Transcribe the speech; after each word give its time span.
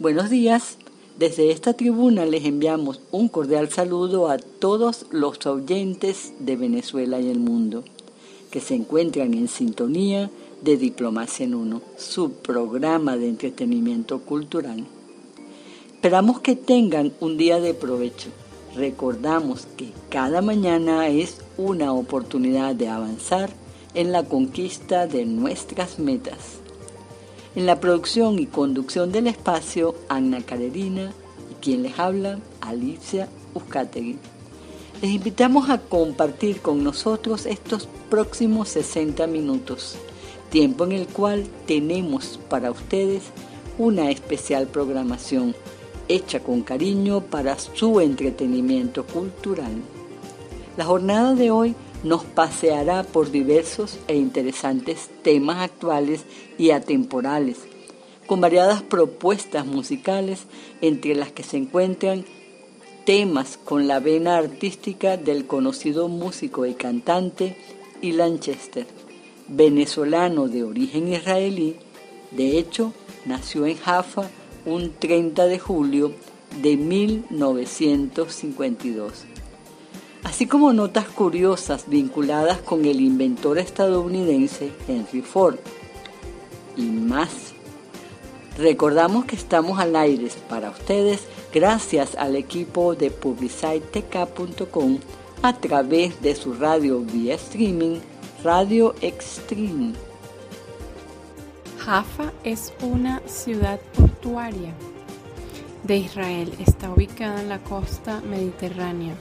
Buenos 0.00 0.30
días. 0.30 0.78
Desde 1.18 1.50
esta 1.50 1.74
tribuna 1.74 2.24
les 2.24 2.46
enviamos 2.46 3.02
un 3.10 3.28
cordial 3.28 3.68
saludo 3.68 4.30
a 4.30 4.38
todos 4.38 5.04
los 5.10 5.44
oyentes 5.44 6.32
de 6.38 6.56
Venezuela 6.56 7.20
y 7.20 7.28
el 7.28 7.38
mundo 7.38 7.84
que 8.50 8.62
se 8.62 8.76
encuentran 8.76 9.34
en 9.34 9.46
sintonía 9.46 10.30
de 10.62 10.78
Diplomacia 10.78 11.44
en 11.44 11.54
Uno, 11.54 11.82
su 11.98 12.32
programa 12.32 13.18
de 13.18 13.28
entretenimiento 13.28 14.20
cultural. 14.20 14.86
Esperamos 15.92 16.40
que 16.40 16.56
tengan 16.56 17.12
un 17.20 17.36
día 17.36 17.60
de 17.60 17.74
provecho. 17.74 18.30
Recordamos 18.74 19.66
que 19.76 19.92
cada 20.08 20.40
mañana 20.40 21.08
es 21.08 21.42
una 21.58 21.92
oportunidad 21.92 22.74
de 22.74 22.88
avanzar 22.88 23.50
en 23.92 24.12
la 24.12 24.22
conquista 24.22 25.06
de 25.06 25.26
nuestras 25.26 25.98
metas. 25.98 26.60
En 27.56 27.66
la 27.66 27.80
producción 27.80 28.38
y 28.38 28.46
conducción 28.46 29.10
del 29.10 29.26
espacio, 29.26 29.96
Anna 30.08 30.40
Carerina 30.40 31.12
y 31.50 31.54
quien 31.54 31.82
les 31.82 31.98
habla, 31.98 32.38
Alicia 32.60 33.28
Uzcategui. 33.54 34.18
Les 35.02 35.10
invitamos 35.10 35.68
a 35.68 35.78
compartir 35.78 36.60
con 36.60 36.84
nosotros 36.84 37.46
estos 37.46 37.88
próximos 38.08 38.68
60 38.68 39.26
minutos, 39.26 39.96
tiempo 40.50 40.84
en 40.84 40.92
el 40.92 41.08
cual 41.08 41.44
tenemos 41.66 42.38
para 42.48 42.70
ustedes 42.70 43.24
una 43.78 44.10
especial 44.10 44.68
programación 44.68 45.56
hecha 46.06 46.38
con 46.40 46.62
cariño 46.62 47.20
para 47.20 47.58
su 47.58 48.00
entretenimiento 48.00 49.04
cultural. 49.06 49.72
La 50.76 50.84
jornada 50.84 51.34
de 51.34 51.50
hoy 51.50 51.74
nos 52.02 52.24
paseará 52.24 53.02
por 53.02 53.30
diversos 53.30 53.98
e 54.08 54.16
interesantes 54.16 55.10
temas 55.22 55.58
actuales 55.58 56.24
y 56.58 56.70
atemporales, 56.70 57.58
con 58.26 58.40
variadas 58.40 58.82
propuestas 58.82 59.66
musicales 59.66 60.40
entre 60.80 61.14
las 61.14 61.30
que 61.32 61.42
se 61.42 61.58
encuentran 61.58 62.24
temas 63.04 63.56
con 63.56 63.88
la 63.88 63.98
vena 64.00 64.36
artística 64.36 65.16
del 65.16 65.46
conocido 65.46 66.08
músico 66.08 66.66
y 66.66 66.74
cantante 66.74 67.56
Ilan 68.02 68.40
Chester, 68.40 68.86
venezolano 69.48 70.48
de 70.48 70.64
origen 70.64 71.12
israelí, 71.12 71.76
de 72.30 72.58
hecho 72.58 72.92
nació 73.26 73.66
en 73.66 73.76
Jaffa 73.76 74.30
un 74.64 74.92
30 74.98 75.46
de 75.46 75.58
julio 75.58 76.12
de 76.62 76.76
1952 76.76 79.26
así 80.24 80.46
como 80.46 80.72
notas 80.72 81.06
curiosas 81.06 81.84
vinculadas 81.88 82.58
con 82.58 82.84
el 82.84 83.00
inventor 83.00 83.58
estadounidense 83.58 84.72
Henry 84.88 85.22
Ford 85.22 85.56
y 86.76 86.82
más. 86.82 87.52
Recordamos 88.58 89.24
que 89.24 89.36
estamos 89.36 89.78
al 89.78 89.96
aire 89.96 90.28
para 90.48 90.70
ustedes 90.70 91.20
gracias 91.52 92.14
al 92.16 92.36
equipo 92.36 92.94
de 92.94 93.10
publicitek.com 93.10 94.98
a 95.42 95.52
través 95.54 96.20
de 96.20 96.34
su 96.34 96.54
radio 96.54 97.00
vía 97.00 97.34
streaming 97.34 98.00
Radio 98.42 98.94
Extreme. 99.00 99.92
Jaffa 101.78 102.32
es 102.44 102.72
una 102.82 103.20
ciudad 103.26 103.80
portuaria 103.96 104.74
de 105.84 105.96
Israel. 105.96 106.52
Está 106.58 106.90
ubicada 106.90 107.40
en 107.40 107.48
la 107.48 107.58
costa 107.58 108.20
mediterránea 108.20 109.14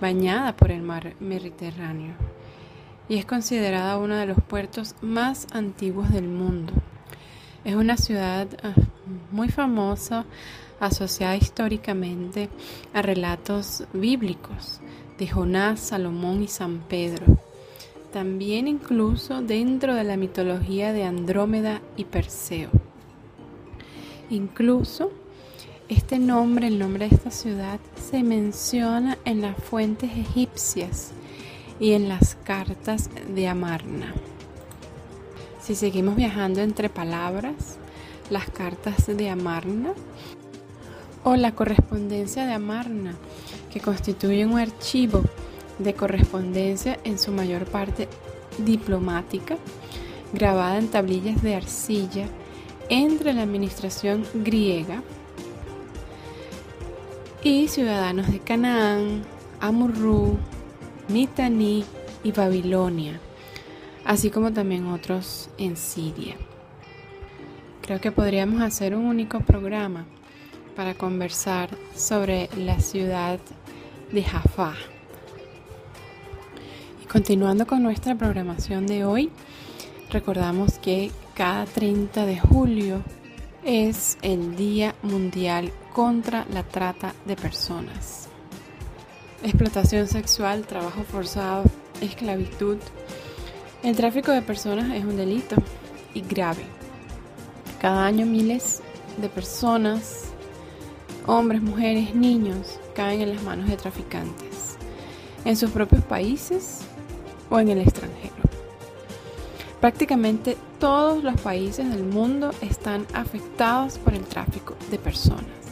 bañada 0.00 0.56
por 0.56 0.70
el 0.70 0.82
mar 0.82 1.14
Mediterráneo 1.20 2.14
y 3.08 3.16
es 3.16 3.24
considerada 3.24 3.98
uno 3.98 4.16
de 4.16 4.26
los 4.26 4.38
puertos 4.42 4.94
más 5.00 5.46
antiguos 5.52 6.10
del 6.12 6.28
mundo. 6.28 6.72
Es 7.64 7.74
una 7.74 7.96
ciudad 7.96 8.48
ah, 8.62 8.74
muy 9.30 9.48
famosa, 9.48 10.24
asociada 10.80 11.36
históricamente 11.36 12.48
a 12.92 13.02
relatos 13.02 13.84
bíblicos 13.92 14.80
de 15.18 15.28
Jonás, 15.28 15.80
Salomón 15.80 16.42
y 16.42 16.48
San 16.48 16.80
Pedro. 16.80 17.38
También 18.12 18.68
incluso 18.68 19.42
dentro 19.42 19.94
de 19.94 20.04
la 20.04 20.16
mitología 20.16 20.92
de 20.92 21.04
Andrómeda 21.04 21.80
y 21.96 22.04
Perseo. 22.04 22.70
Incluso 24.30 25.12
este 25.88 26.18
nombre, 26.18 26.66
el 26.66 26.78
nombre 26.78 27.08
de 27.08 27.14
esta 27.14 27.30
ciudad, 27.30 27.78
se 28.10 28.22
menciona 28.22 29.18
en 29.24 29.40
las 29.40 29.56
fuentes 29.56 30.10
egipcias 30.16 31.12
y 31.78 31.92
en 31.92 32.08
las 32.08 32.36
cartas 32.42 33.08
de 33.34 33.46
Amarna. 33.46 34.12
Si 35.60 35.74
seguimos 35.74 36.16
viajando 36.16 36.60
entre 36.60 36.88
palabras, 36.88 37.78
las 38.30 38.50
cartas 38.50 39.06
de 39.06 39.30
Amarna 39.30 39.92
o 41.22 41.36
la 41.36 41.52
correspondencia 41.52 42.46
de 42.46 42.52
Amarna, 42.52 43.14
que 43.72 43.80
constituye 43.80 44.44
un 44.44 44.58
archivo 44.58 45.22
de 45.78 45.94
correspondencia 45.94 46.98
en 47.04 47.18
su 47.18 47.30
mayor 47.30 47.64
parte 47.66 48.08
diplomática, 48.58 49.56
grabada 50.32 50.78
en 50.78 50.88
tablillas 50.88 51.42
de 51.42 51.54
arcilla 51.54 52.26
entre 52.88 53.32
la 53.32 53.42
administración 53.42 54.24
griega 54.34 55.02
y 57.48 57.68
ciudadanos 57.68 58.26
de 58.32 58.40
Canaán, 58.40 59.22
Amurru, 59.60 60.36
Mitanni 61.06 61.84
y 62.24 62.32
Babilonia, 62.32 63.20
así 64.04 64.30
como 64.30 64.52
también 64.52 64.88
otros 64.88 65.48
en 65.56 65.76
Siria. 65.76 66.34
Creo 67.82 68.00
que 68.00 68.10
podríamos 68.10 68.60
hacer 68.62 68.96
un 68.96 69.04
único 69.04 69.38
programa 69.42 70.06
para 70.74 70.94
conversar 70.94 71.70
sobre 71.94 72.48
la 72.56 72.80
ciudad 72.80 73.38
de 74.10 74.24
Jaffa. 74.24 74.74
Y 77.00 77.06
continuando 77.06 77.64
con 77.64 77.80
nuestra 77.80 78.16
programación 78.16 78.88
de 78.88 79.04
hoy, 79.04 79.30
recordamos 80.10 80.80
que 80.80 81.12
cada 81.34 81.64
30 81.64 82.26
de 82.26 82.40
julio 82.40 83.02
es 83.62 84.18
el 84.22 84.56
Día 84.56 84.96
Mundial 85.04 85.70
contra 85.96 86.44
la 86.52 86.62
trata 86.62 87.14
de 87.24 87.36
personas. 87.36 88.28
Explotación 89.42 90.06
sexual, 90.06 90.66
trabajo 90.66 91.04
forzado, 91.04 91.64
esclavitud. 92.02 92.76
El 93.82 93.96
tráfico 93.96 94.30
de 94.30 94.42
personas 94.42 94.94
es 94.94 95.06
un 95.06 95.16
delito 95.16 95.56
y 96.12 96.20
grave. 96.20 96.66
Cada 97.80 98.04
año 98.04 98.26
miles 98.26 98.82
de 99.16 99.30
personas, 99.30 100.24
hombres, 101.24 101.62
mujeres, 101.62 102.14
niños, 102.14 102.78
caen 102.94 103.22
en 103.22 103.34
las 103.34 103.42
manos 103.42 103.66
de 103.66 103.78
traficantes, 103.78 104.76
en 105.46 105.56
sus 105.56 105.70
propios 105.70 106.04
países 106.04 106.80
o 107.48 107.58
en 107.58 107.70
el 107.70 107.78
extranjero. 107.78 108.34
Prácticamente 109.80 110.58
todos 110.78 111.24
los 111.24 111.40
países 111.40 111.88
del 111.88 112.04
mundo 112.04 112.50
están 112.60 113.06
afectados 113.14 113.96
por 113.96 114.12
el 114.12 114.24
tráfico 114.24 114.74
de 114.90 114.98
personas 114.98 115.65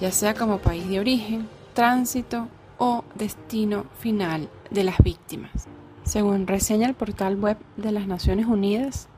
ya 0.00 0.12
sea 0.12 0.34
como 0.34 0.58
país 0.58 0.88
de 0.88 1.00
origen, 1.00 1.48
tránsito 1.74 2.48
o 2.78 3.04
destino 3.14 3.86
final 3.98 4.48
de 4.70 4.84
las 4.84 4.98
víctimas. 4.98 5.68
Según 6.04 6.46
reseña 6.46 6.88
el 6.88 6.94
portal 6.94 7.36
web 7.36 7.58
de 7.76 7.92
las 7.92 8.06
Naciones 8.06 8.46
Unidas, 8.46 9.08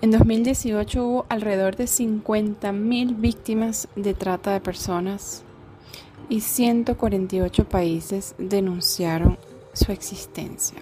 en 0.00 0.12
2018 0.12 1.04
hubo 1.04 1.26
alrededor 1.28 1.76
de 1.76 1.84
50.000 1.84 3.20
víctimas 3.20 3.88
de 3.96 4.14
trata 4.14 4.52
de 4.52 4.60
personas 4.60 5.42
y 6.28 6.40
148 6.40 7.68
países 7.68 8.34
denunciaron 8.38 9.38
su 9.72 9.90
existencia. 9.90 10.78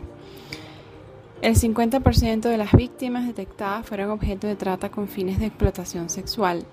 El 1.40 1.54
50% 1.54 2.40
de 2.40 2.56
las 2.58 2.72
víctimas 2.72 3.26
detectadas 3.26 3.86
fueron 3.86 4.10
objeto 4.10 4.46
de 4.46 4.56
trata 4.56 4.90
con 4.90 5.06
fines 5.06 5.38
de 5.38 5.46
explotación 5.46 6.10
sexual 6.10 6.66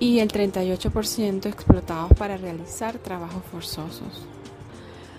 y 0.00 0.18
el 0.18 0.32
38% 0.32 1.46
explotados 1.46 2.12
para 2.18 2.38
realizar 2.38 2.98
trabajos 2.98 3.42
forzosos. 3.52 4.26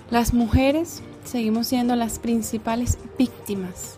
Las 0.10 0.34
mujeres 0.34 1.02
seguimos 1.24 1.68
siendo 1.68 1.96
las 1.96 2.20
principales 2.20 2.98
víctimas. 3.18 3.96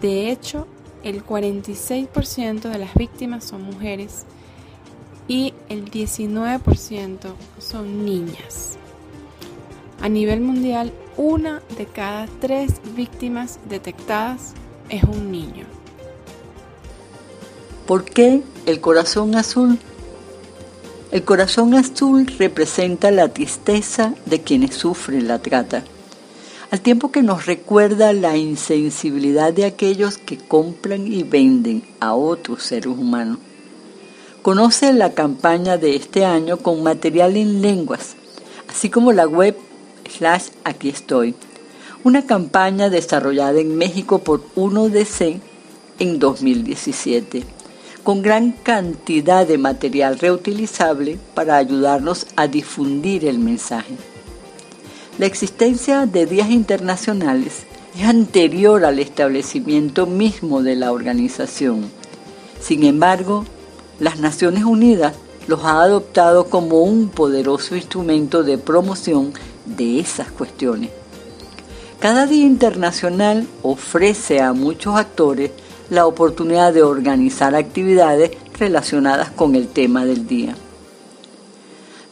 De 0.00 0.30
hecho, 0.30 0.68
el 1.02 1.24
46% 1.24 2.60
de 2.70 2.78
las 2.78 2.94
víctimas 2.94 3.42
son 3.42 3.62
mujeres 3.62 4.24
y 5.26 5.54
el 5.68 5.90
19% 5.90 7.18
son 7.58 8.04
niñas. 8.04 8.76
A 10.00 10.08
nivel 10.08 10.40
mundial, 10.40 10.92
una 11.16 11.62
de 11.76 11.86
cada 11.86 12.26
tres 12.40 12.74
víctimas 12.94 13.58
detectadas 13.68 14.52
es 14.88 15.02
un 15.04 15.32
niño. 15.32 15.64
¿Por 17.86 18.04
qué 18.04 18.42
el 18.66 18.80
corazón 18.80 19.34
azul? 19.34 19.78
El 21.12 21.24
corazón 21.24 21.74
azul 21.74 22.26
representa 22.38 23.10
la 23.10 23.28
tristeza 23.28 24.14
de 24.24 24.40
quienes 24.40 24.74
sufren 24.74 25.28
la 25.28 25.40
trata, 25.40 25.84
al 26.70 26.80
tiempo 26.80 27.12
que 27.12 27.22
nos 27.22 27.44
recuerda 27.44 28.14
la 28.14 28.38
insensibilidad 28.38 29.52
de 29.52 29.66
aquellos 29.66 30.16
que 30.16 30.38
compran 30.38 31.06
y 31.06 31.22
venden 31.22 31.82
a 32.00 32.14
otros 32.14 32.62
seres 32.62 32.86
humanos. 32.86 33.36
Conoce 34.40 34.94
la 34.94 35.12
campaña 35.12 35.76
de 35.76 35.96
este 35.96 36.24
año 36.24 36.56
con 36.56 36.82
material 36.82 37.36
en 37.36 37.60
lenguas, 37.60 38.16
así 38.70 38.88
como 38.88 39.12
la 39.12 39.26
web 39.26 39.54
slash 40.08 40.44
aquí 40.64 40.88
estoy, 40.88 41.34
una 42.04 42.24
campaña 42.24 42.88
desarrollada 42.88 43.60
en 43.60 43.76
México 43.76 44.20
por 44.20 44.42
1DC 44.54 45.40
en 45.98 46.18
2017, 46.18 47.44
con 48.02 48.22
gran 48.22 48.52
cantidad 48.52 49.46
de 49.46 49.58
material 49.58 50.18
reutilizable 50.18 51.18
para 51.34 51.56
ayudarnos 51.56 52.26
a 52.36 52.48
difundir 52.48 53.26
el 53.26 53.38
mensaje. 53.38 53.96
La 55.18 55.26
existencia 55.26 56.06
de 56.06 56.26
días 56.26 56.50
internacionales 56.50 57.64
es 57.96 58.04
anterior 58.04 58.84
al 58.84 58.98
establecimiento 58.98 60.06
mismo 60.06 60.62
de 60.62 60.76
la 60.76 60.92
organización. 60.92 61.90
Sin 62.60 62.84
embargo, 62.84 63.44
las 64.00 64.18
Naciones 64.18 64.64
Unidas 64.64 65.14
los 65.46 65.64
ha 65.64 65.82
adoptado 65.82 66.46
como 66.46 66.82
un 66.82 67.08
poderoso 67.08 67.76
instrumento 67.76 68.42
de 68.42 68.58
promoción 68.58 69.32
de 69.64 70.00
esas 70.00 70.30
cuestiones. 70.30 70.90
Cada 72.00 72.26
Día 72.26 72.46
Internacional 72.46 73.46
ofrece 73.62 74.40
a 74.40 74.52
muchos 74.52 74.96
actores 74.96 75.52
la 75.90 76.06
oportunidad 76.06 76.72
de 76.72 76.82
organizar 76.82 77.54
actividades 77.54 78.32
relacionadas 78.58 79.30
con 79.30 79.54
el 79.54 79.68
tema 79.68 80.04
del 80.04 80.26
día. 80.26 80.56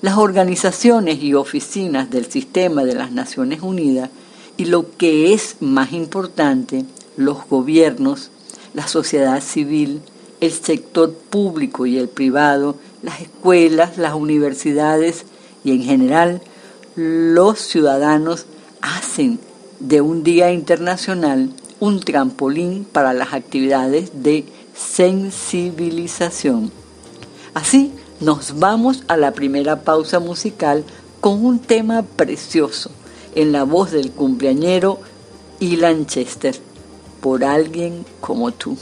Las 0.03 0.17
organizaciones 0.17 1.23
y 1.23 1.35
oficinas 1.35 2.11
del 2.11 2.31
sistema 2.31 2.85
de 2.85 2.95
las 2.95 3.13
Naciones 3.13 3.61
Unidas 3.63 4.11
y 4.57 4.67
lo 4.67 4.97
que 4.97 5.33
es 5.33 5.57
más 5.61 5.93
importante, 5.93 6.85
los 7.17 7.47
gobiernos, 7.49 8.31
la 8.75 8.87
sociedad 8.87 9.41
civil, 9.43 10.01
el 10.41 10.53
sector 10.53 11.13
público 11.13 11.87
y 11.87 11.99
el 11.99 12.09
privado, 12.09 12.77
las 13.03 13.21
escuelas, 13.21 13.99
las 13.99 14.15
universidades 14.15 15.25
y 15.65 15.73
en 15.73 15.83
general 15.83 16.41
los 16.97 17.59
ciudadanos 17.59 18.47
hacen 18.81 19.39
de 19.79 20.01
un 20.01 20.23
Día 20.23 20.53
Internacional 20.53 21.51
un 21.81 22.01
trampolín 22.01 22.85
para 22.85 23.13
las 23.13 23.33
actividades 23.33 24.23
de 24.23 24.45
sensibilización. 24.75 26.71
Así 27.55 27.93
nos 28.21 28.59
vamos 28.59 29.03
a 29.09 29.17
la 29.17 29.33
primera 29.33 29.83
pausa 29.83 30.21
musical 30.21 30.85
con 31.21 31.45
un 31.45 31.59
tema 31.59 32.03
precioso 32.03 32.91
en 33.35 33.53
la 33.53 33.65
voz 33.65 33.91
del 33.91 34.13
cumpleañero 34.13 35.01
Ilan 35.59 36.07
Chester, 36.07 36.55
por 37.21 37.45
alguien 37.45 38.05
como 38.21 38.53
tú. 38.53 38.77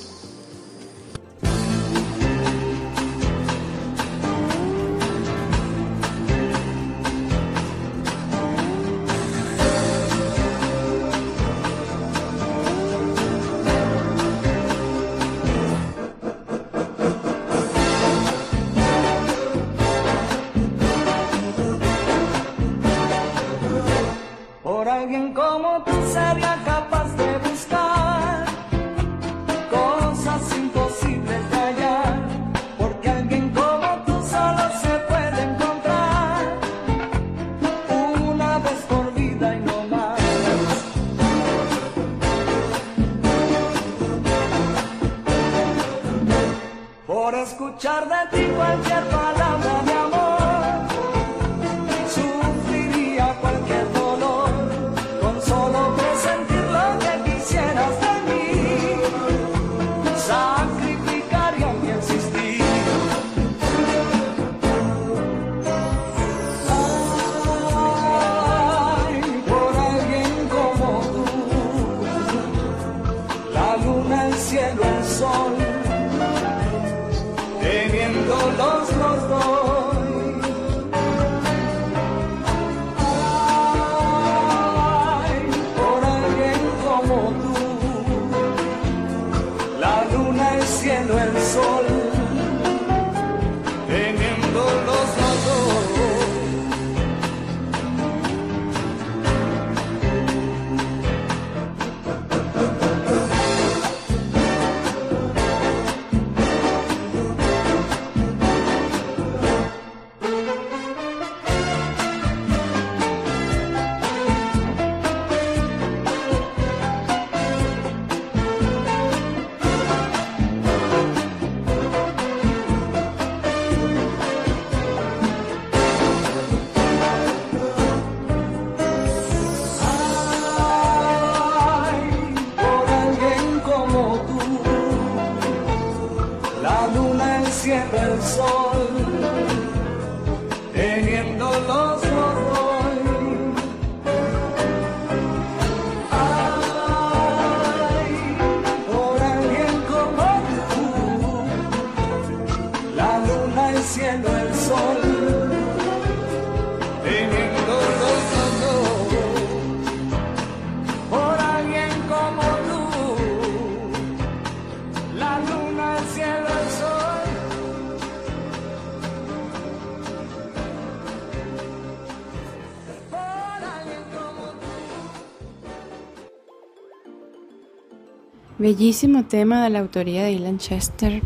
Bellísimo 178.78 179.24
tema 179.24 179.64
de 179.64 179.70
la 179.70 179.80
autoría 179.80 180.22
de 180.22 180.30
Ilan 180.30 180.58
Chester 180.58 181.20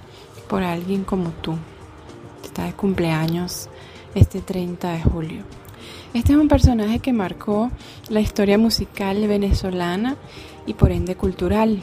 por 0.49 0.63
alguien 0.63 1.05
como 1.05 1.33
tú. 1.33 1.55
Está 2.43 2.65
de 2.65 2.73
cumpleaños 2.73 3.69
este 4.15 4.41
30 4.41 4.91
de 4.91 5.03
julio. 5.03 5.43
Este 6.15 6.33
es 6.33 6.39
un 6.39 6.49
personaje 6.49 7.01
que 7.01 7.13
marcó 7.13 7.71
la 8.09 8.21
historia 8.21 8.57
musical 8.57 9.29
venezolana 9.29 10.17
y 10.65 10.73
por 10.73 10.93
ende 10.93 11.15
cultural. 11.15 11.83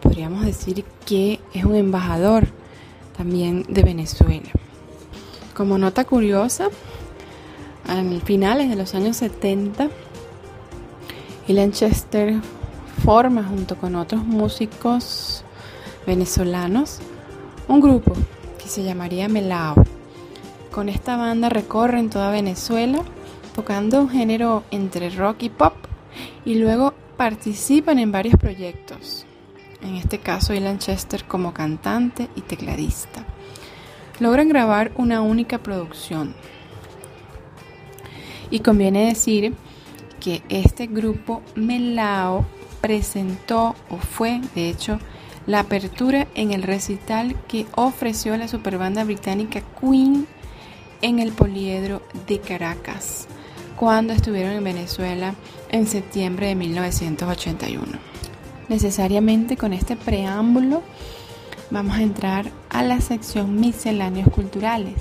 Podríamos 0.00 0.44
decir 0.44 0.84
que 1.04 1.40
es 1.52 1.64
un 1.64 1.74
embajador 1.74 2.46
también 3.16 3.64
de 3.68 3.82
Venezuela. 3.82 4.50
Como 5.52 5.78
nota 5.78 6.04
curiosa, 6.04 6.68
a 7.88 8.20
finales 8.24 8.70
de 8.70 8.76
los 8.76 8.94
años 8.94 9.16
70, 9.16 9.90
Ilan 11.48 11.72
Chester 11.72 12.36
forma 13.02 13.42
junto 13.42 13.76
con 13.76 13.96
otros 13.96 14.24
músicos 14.24 15.44
venezolanos 16.06 17.00
un 17.66 17.80
grupo 17.80 18.12
que 18.58 18.68
se 18.68 18.84
llamaría 18.84 19.28
Melao. 19.28 19.74
Con 20.70 20.88
esta 20.88 21.16
banda 21.16 21.48
recorren 21.48 22.10
toda 22.10 22.30
Venezuela 22.30 23.02
tocando 23.56 24.00
un 24.00 24.08
género 24.08 24.62
entre 24.70 25.10
rock 25.10 25.42
y 25.42 25.48
pop 25.50 25.74
y 26.44 26.54
luego 26.54 26.94
participan 27.16 27.98
en 27.98 28.12
varios 28.12 28.36
proyectos. 28.36 29.26
En 29.82 29.96
este 29.96 30.18
caso, 30.18 30.54
Ilan 30.54 30.78
Chester 30.78 31.24
como 31.24 31.52
cantante 31.52 32.28
y 32.36 32.42
tecladista. 32.42 33.24
Logran 34.20 34.48
grabar 34.48 34.92
una 34.96 35.22
única 35.22 35.58
producción. 35.58 36.34
Y 38.50 38.60
conviene 38.60 39.06
decir 39.06 39.54
que 40.20 40.42
este 40.48 40.86
grupo 40.86 41.42
Melao 41.56 42.46
presentó 42.82 43.74
o 43.88 43.96
fue, 43.96 44.42
de 44.54 44.68
hecho, 44.68 44.98
la 45.46 45.60
apertura 45.60 46.28
en 46.34 46.52
el 46.52 46.62
recital 46.62 47.34
que 47.48 47.66
ofreció 47.74 48.36
la 48.36 48.48
superbanda 48.48 49.04
británica 49.04 49.62
Queen 49.80 50.26
en 51.00 51.18
el 51.18 51.32
Poliedro 51.32 52.02
de 52.26 52.38
Caracas 52.40 53.26
cuando 53.76 54.12
estuvieron 54.12 54.52
en 54.52 54.64
Venezuela 54.64 55.34
en 55.70 55.86
septiembre 55.86 56.48
de 56.48 56.54
1981. 56.54 57.86
Necesariamente 58.68 59.56
con 59.56 59.72
este 59.72 59.96
preámbulo 59.96 60.82
vamos 61.70 61.96
a 61.96 62.02
entrar 62.02 62.50
a 62.70 62.82
la 62.82 63.00
sección 63.00 63.58
misceláneos 63.58 64.28
culturales, 64.28 64.94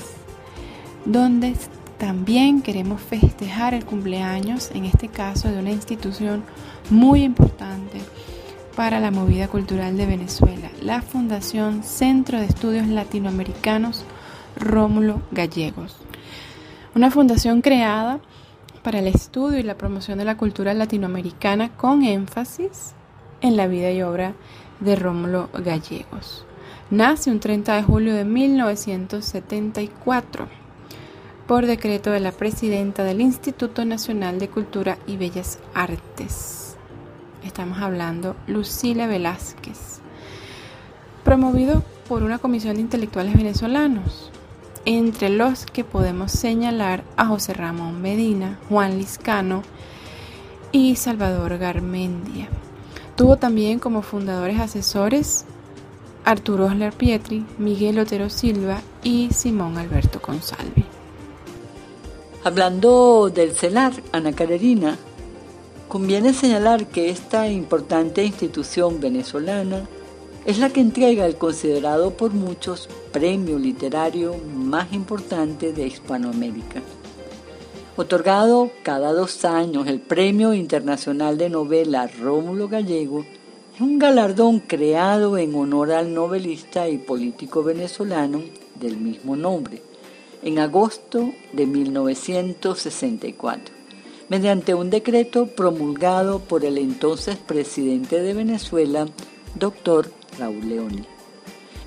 donde 1.06 1.54
también 2.02 2.62
queremos 2.64 3.00
festejar 3.00 3.76
el 3.76 3.86
cumpleaños, 3.86 4.72
en 4.74 4.86
este 4.86 5.08
caso 5.08 5.52
de 5.52 5.60
una 5.60 5.70
institución 5.70 6.44
muy 6.90 7.22
importante 7.22 8.02
para 8.76 9.00
la 9.00 9.12
movida 9.12 9.48
cultural 9.48 9.96
de 9.98 10.08
Venezuela, 10.08 10.72
la 10.82 11.04
Fundación 11.04 11.84
Centro 11.84 12.40
de 12.40 12.48
Estudios 12.48 12.88
Latinoamericanos 12.88 14.04
Rómulo 14.56 15.22
Gallegos. 15.30 15.96
Una 16.96 17.12
fundación 17.12 17.62
creada 17.62 18.20
para 18.82 18.98
el 18.98 19.06
estudio 19.06 19.60
y 19.60 19.64
la 19.64 19.78
promoción 19.78 20.18
de 20.18 20.26
la 20.26 20.38
cultura 20.38 20.74
latinoamericana 20.74 21.78
con 21.78 22.02
énfasis 22.02 22.96
en 23.42 23.56
la 23.56 23.68
vida 23.68 23.92
y 23.92 24.02
obra 24.02 24.34
de 24.80 24.96
Rómulo 24.96 25.50
Gallegos. 25.54 26.48
Nace 26.90 27.30
un 27.30 27.40
30 27.40 27.76
de 27.76 27.84
julio 27.84 28.16
de 28.16 28.26
1974 28.26 30.61
por 31.52 31.66
decreto 31.66 32.12
de 32.12 32.22
la 32.22 32.32
presidenta 32.32 33.04
del 33.04 33.20
Instituto 33.20 33.84
Nacional 33.84 34.40
de 34.40 34.48
Cultura 34.48 34.98
y 35.06 35.18
Bellas 35.18 35.60
Artes. 35.74 36.78
Estamos 37.44 37.80
hablando 37.82 38.38
Lucila 38.48 39.06
Velázquez. 39.06 40.00
Promovido 41.26 41.84
por 42.08 42.24
una 42.24 42.40
comisión 42.40 42.76
de 42.76 42.84
intelectuales 42.84 43.36
venezolanos, 43.36 44.32
entre 44.86 45.28
los 45.28 45.66
que 45.66 45.84
podemos 45.84 46.32
señalar 46.32 47.04
a 47.18 47.26
José 47.26 47.54
Ramón 47.54 48.02
Medina, 48.02 48.58
Juan 48.70 48.98
Liscano 48.98 49.64
y 50.72 50.96
Salvador 50.96 51.58
Garmendia. 51.58 52.48
Tuvo 53.18 53.36
también 53.36 53.80
como 53.80 54.04
fundadores 54.04 54.58
asesores 54.58 55.44
Arturo 56.24 56.68
Osler 56.68 56.94
Pietri, 56.94 57.46
Miguel 57.58 58.00
Otero 58.00 58.30
Silva 58.30 58.80
y 59.04 59.34
Simón 59.34 59.78
Alberto 59.78 60.22
Consalvi. 60.22 60.91
Hablando 62.44 63.30
del 63.30 63.52
CELAR, 63.52 63.94
Ana 64.12 64.34
Carolina, 64.34 64.98
conviene 65.88 66.34
señalar 66.34 66.88
que 66.88 67.12
esta 67.12 67.48
importante 67.48 68.26
institución 68.26 69.00
venezolana 69.00 69.88
es 70.46 70.58
la 70.58 70.72
que 70.72 70.82
entrega 70.82 71.28
el 71.28 71.36
considerado 71.36 72.18
por 72.18 72.34
muchos 72.34 72.90
premio 73.12 73.60
literario 73.60 74.38
más 74.56 74.92
importante 74.92 75.72
de 75.72 75.86
Hispanoamérica. 75.86 76.82
Otorgado 77.96 78.72
cada 78.82 79.14
dos 79.14 79.46
años 79.46 79.86
el 79.86 80.00
Premio 80.00 80.56
Internacional 80.56 81.38
de 81.38 81.48
Novela 81.52 82.08
Rómulo 82.08 82.68
Gallego, 82.68 83.24
es 83.76 83.82
un 83.82 84.00
galardón 84.00 84.62
creado 84.62 85.38
en 85.38 85.54
honor 85.54 85.92
al 85.92 86.12
novelista 86.12 86.90
y 86.90 86.98
político 86.98 87.62
venezolano 87.62 88.42
del 88.80 88.98
mismo 88.98 89.36
nombre, 89.36 89.91
en 90.44 90.60
agosto 90.60 91.34
de 91.54 91.66
1964, 91.66 93.74
mediante 94.30 94.74
un 94.74 94.90
decreto 94.90 95.48
promulgado 95.48 96.40
por 96.40 96.66
el 96.66 96.78
entonces 96.78 97.38
presidente 97.38 98.22
de 98.22 98.34
Venezuela, 98.34 99.08
doctor 99.56 100.12
Raúl 100.40 100.70
Leoni. 100.70 101.04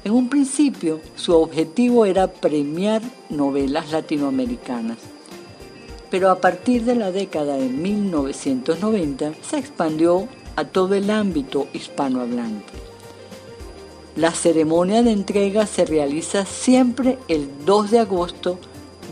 En 0.05 0.13
un 0.13 0.29
principio, 0.29 1.01
su 1.17 1.35
objetivo 1.35 2.05
era 2.05 2.29
premiar 2.29 3.03
novelas 3.31 3.91
latinoamericanas, 3.91 4.99
pero 6.11 6.31
a 6.31 6.41
partir 6.41 6.85
de 6.85 6.95
la 6.95 7.11
década 7.11 7.57
de 7.57 7.69
1990 7.69 9.33
se 9.43 9.59
expandió 9.59 10.29
a 10.57 10.67
todo 10.67 10.95
el 10.95 11.11
ámbito 11.11 11.67
hispanohablante. 11.73 12.94
La 14.17 14.31
ceremonia 14.31 15.03
de 15.03 15.11
entrega 15.11 15.67
se 15.67 15.85
realiza 15.85 16.47
siempre 16.47 17.19
el 17.27 17.49
2 17.65 17.91
de 17.91 17.99
agosto, 17.99 18.61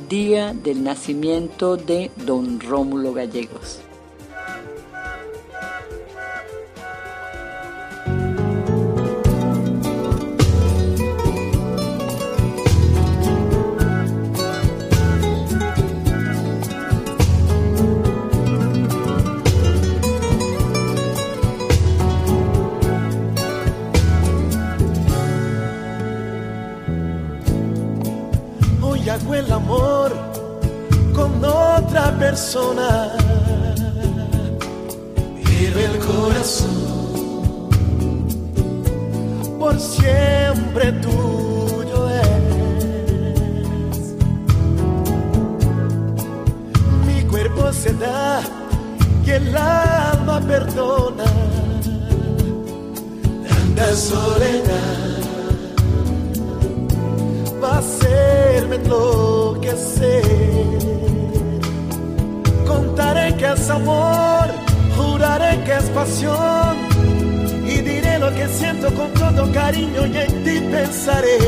día 0.09 0.55
del 0.55 0.85
nacimiento 0.85 1.77
de 1.77 2.13
don 2.25 2.61
Rómulo 2.61 3.13
Gallegos. 3.13 3.81
Persona, 32.33 33.13
pero 35.45 35.81
el 35.81 35.99
corazón 35.99 36.77
por 39.59 39.79
siempre 39.79 40.93
tuyo 41.05 42.09
es. 42.11 42.29
Mi 47.07 47.23
cuerpo 47.25 47.73
se 47.73 47.93
da 47.95 48.41
y 49.27 49.31
el 49.31 49.57
alma 49.57 50.41
perdona 50.41 51.25
tanta 53.49 53.95
soledad. 53.95 55.02
Hacerme 58.73 58.77
enloquecer 58.77 60.23
Contaré 62.67 63.37
que 63.37 63.47
es 63.47 63.71
amor, 63.71 64.47
juraré 64.97 65.63
que 65.65 65.75
es 65.75 65.85
pasión. 65.91 66.77
Y 67.65 67.81
diré 67.81 68.19
lo 68.19 68.33
que 68.35 68.49
siento 68.49 68.89
con 68.95 69.13
todo 69.13 69.51
cariño 69.53 70.07
y 70.07 70.17
en 70.17 70.45
ti 70.45 70.61
pensaré. 70.71 71.39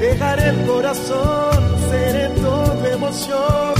Dejaré 0.00 0.48
el 0.50 0.66
corazón, 0.66 1.76
seré 1.90 2.28
todo 2.40 2.86
emoción. 2.86 3.74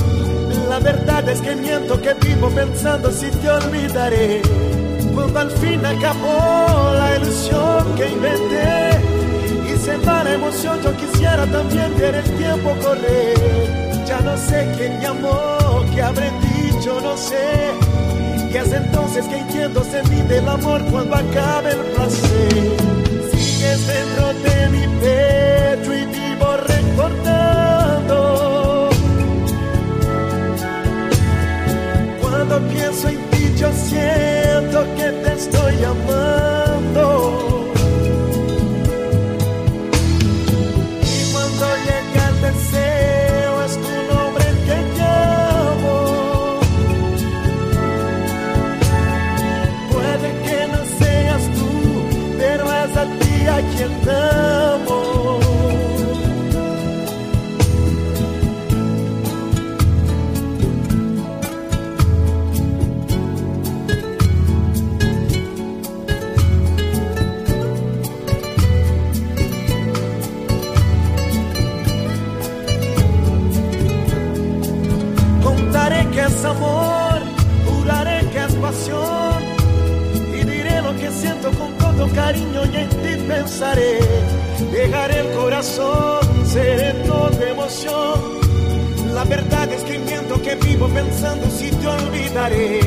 La 0.69 0.79
verdad 0.79 1.29
es 1.29 1.41
que 1.41 1.57
miento 1.57 2.01
que 2.01 2.15
vivo 2.15 2.49
pensando 2.51 3.11
si 3.11 3.31
te 3.31 3.51
olvidaré. 3.51 4.43
Cuando 5.15 5.39
al 5.41 5.51
fin 5.51 5.85
acabó 5.85 6.93
la 6.95 7.17
ilusión 7.17 7.95
que 7.97 8.11
inventé 8.11 8.91
y 9.73 9.77
se 9.79 9.97
va 9.99 10.23
la 10.25 10.35
emoción, 10.35 10.81
yo 10.83 10.93
quisiera 10.97 11.08
también 11.47 11.97
ver 11.99 12.15
el 12.15 12.31
tiempo 12.37 12.75
correr. 12.83 14.05
Ya 14.07 14.21
no 14.21 14.37
sé 14.37 14.73
quién 14.77 15.01
llamó, 15.01 15.85
que 15.95 16.03
habré 16.03 16.31
yo 16.85 17.01
no 17.01 17.17
sé. 17.17 17.73
Y 18.51 18.57
es 18.57 18.73
entonces 18.73 19.27
que 19.27 19.39
entiendo 19.39 19.85
se 19.85 20.03
mide 20.05 20.39
el 20.39 20.49
amor 20.49 20.83
cuando 20.91 21.17
acabe 21.17 21.71
el 21.73 21.81
placer. 21.95 22.77
Sigues 23.33 23.87
dentro 23.87 24.33
de 24.45 24.69
mi 24.71 24.87
pecho 25.01 25.95
y 25.95 26.07
vivo 26.07 26.57
recordando. 26.67 28.19
Cuando 32.23 32.59
pienso 32.69 33.09
en 33.09 33.19
ti 33.31 33.53
yo 33.57 33.71
siento 33.73 34.85
que 34.97 35.11
te 35.11 35.33
estoy 35.35 35.85
amando. 35.85 37.48
Quien 54.09 54.68
vivo 90.79 90.89
pensando 90.89 91.51
si 91.51 91.71
te 91.71 91.87
olvidaré. 91.87 92.81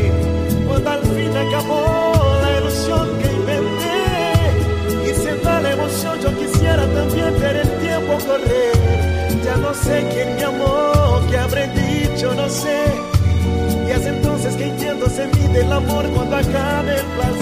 Cuando 0.68 0.90
al 0.90 1.02
fin 1.02 1.38
acabó 1.38 2.40
la 2.42 2.60
ilusión 2.60 3.08
que 3.20 3.28
inventé 3.34 5.10
y 5.10 5.14
se 5.14 5.36
da 5.44 5.62
la 5.62 5.72
emoción, 5.74 6.20
yo 6.22 6.38
quisiera 6.38 6.86
también 6.94 7.40
ver 7.40 7.56
el 7.58 7.70
tiempo 7.80 8.18
correr. 8.26 9.42
Ya 9.44 9.58
no 9.58 9.74
sé 9.74 10.08
quién 10.14 10.36
me 10.36 10.44
amó, 10.44 11.22
qué 11.30 11.38
habré 11.38 11.68
dicho, 11.68 12.34
no 12.34 12.50
sé. 12.50 12.86
Y 13.88 13.92
es 13.92 14.06
entonces 14.06 14.56
que 14.56 14.68
entiendo 14.68 15.10
se 15.10 15.28
mide 15.28 15.62
el 15.62 15.72
amor 15.72 16.06
cuando 16.12 16.38
acabe 16.38 16.96
el 16.96 17.06
placer. 17.06 17.41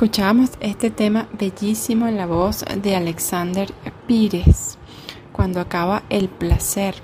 Escuchamos 0.00 0.52
este 0.60 0.88
tema 0.88 1.28
bellísimo 1.38 2.08
en 2.08 2.16
la 2.16 2.24
voz 2.24 2.64
de 2.82 2.96
Alexander 2.96 3.70
Pires, 4.06 4.78
cuando 5.30 5.60
acaba 5.60 6.04
el 6.08 6.30
placer, 6.30 6.94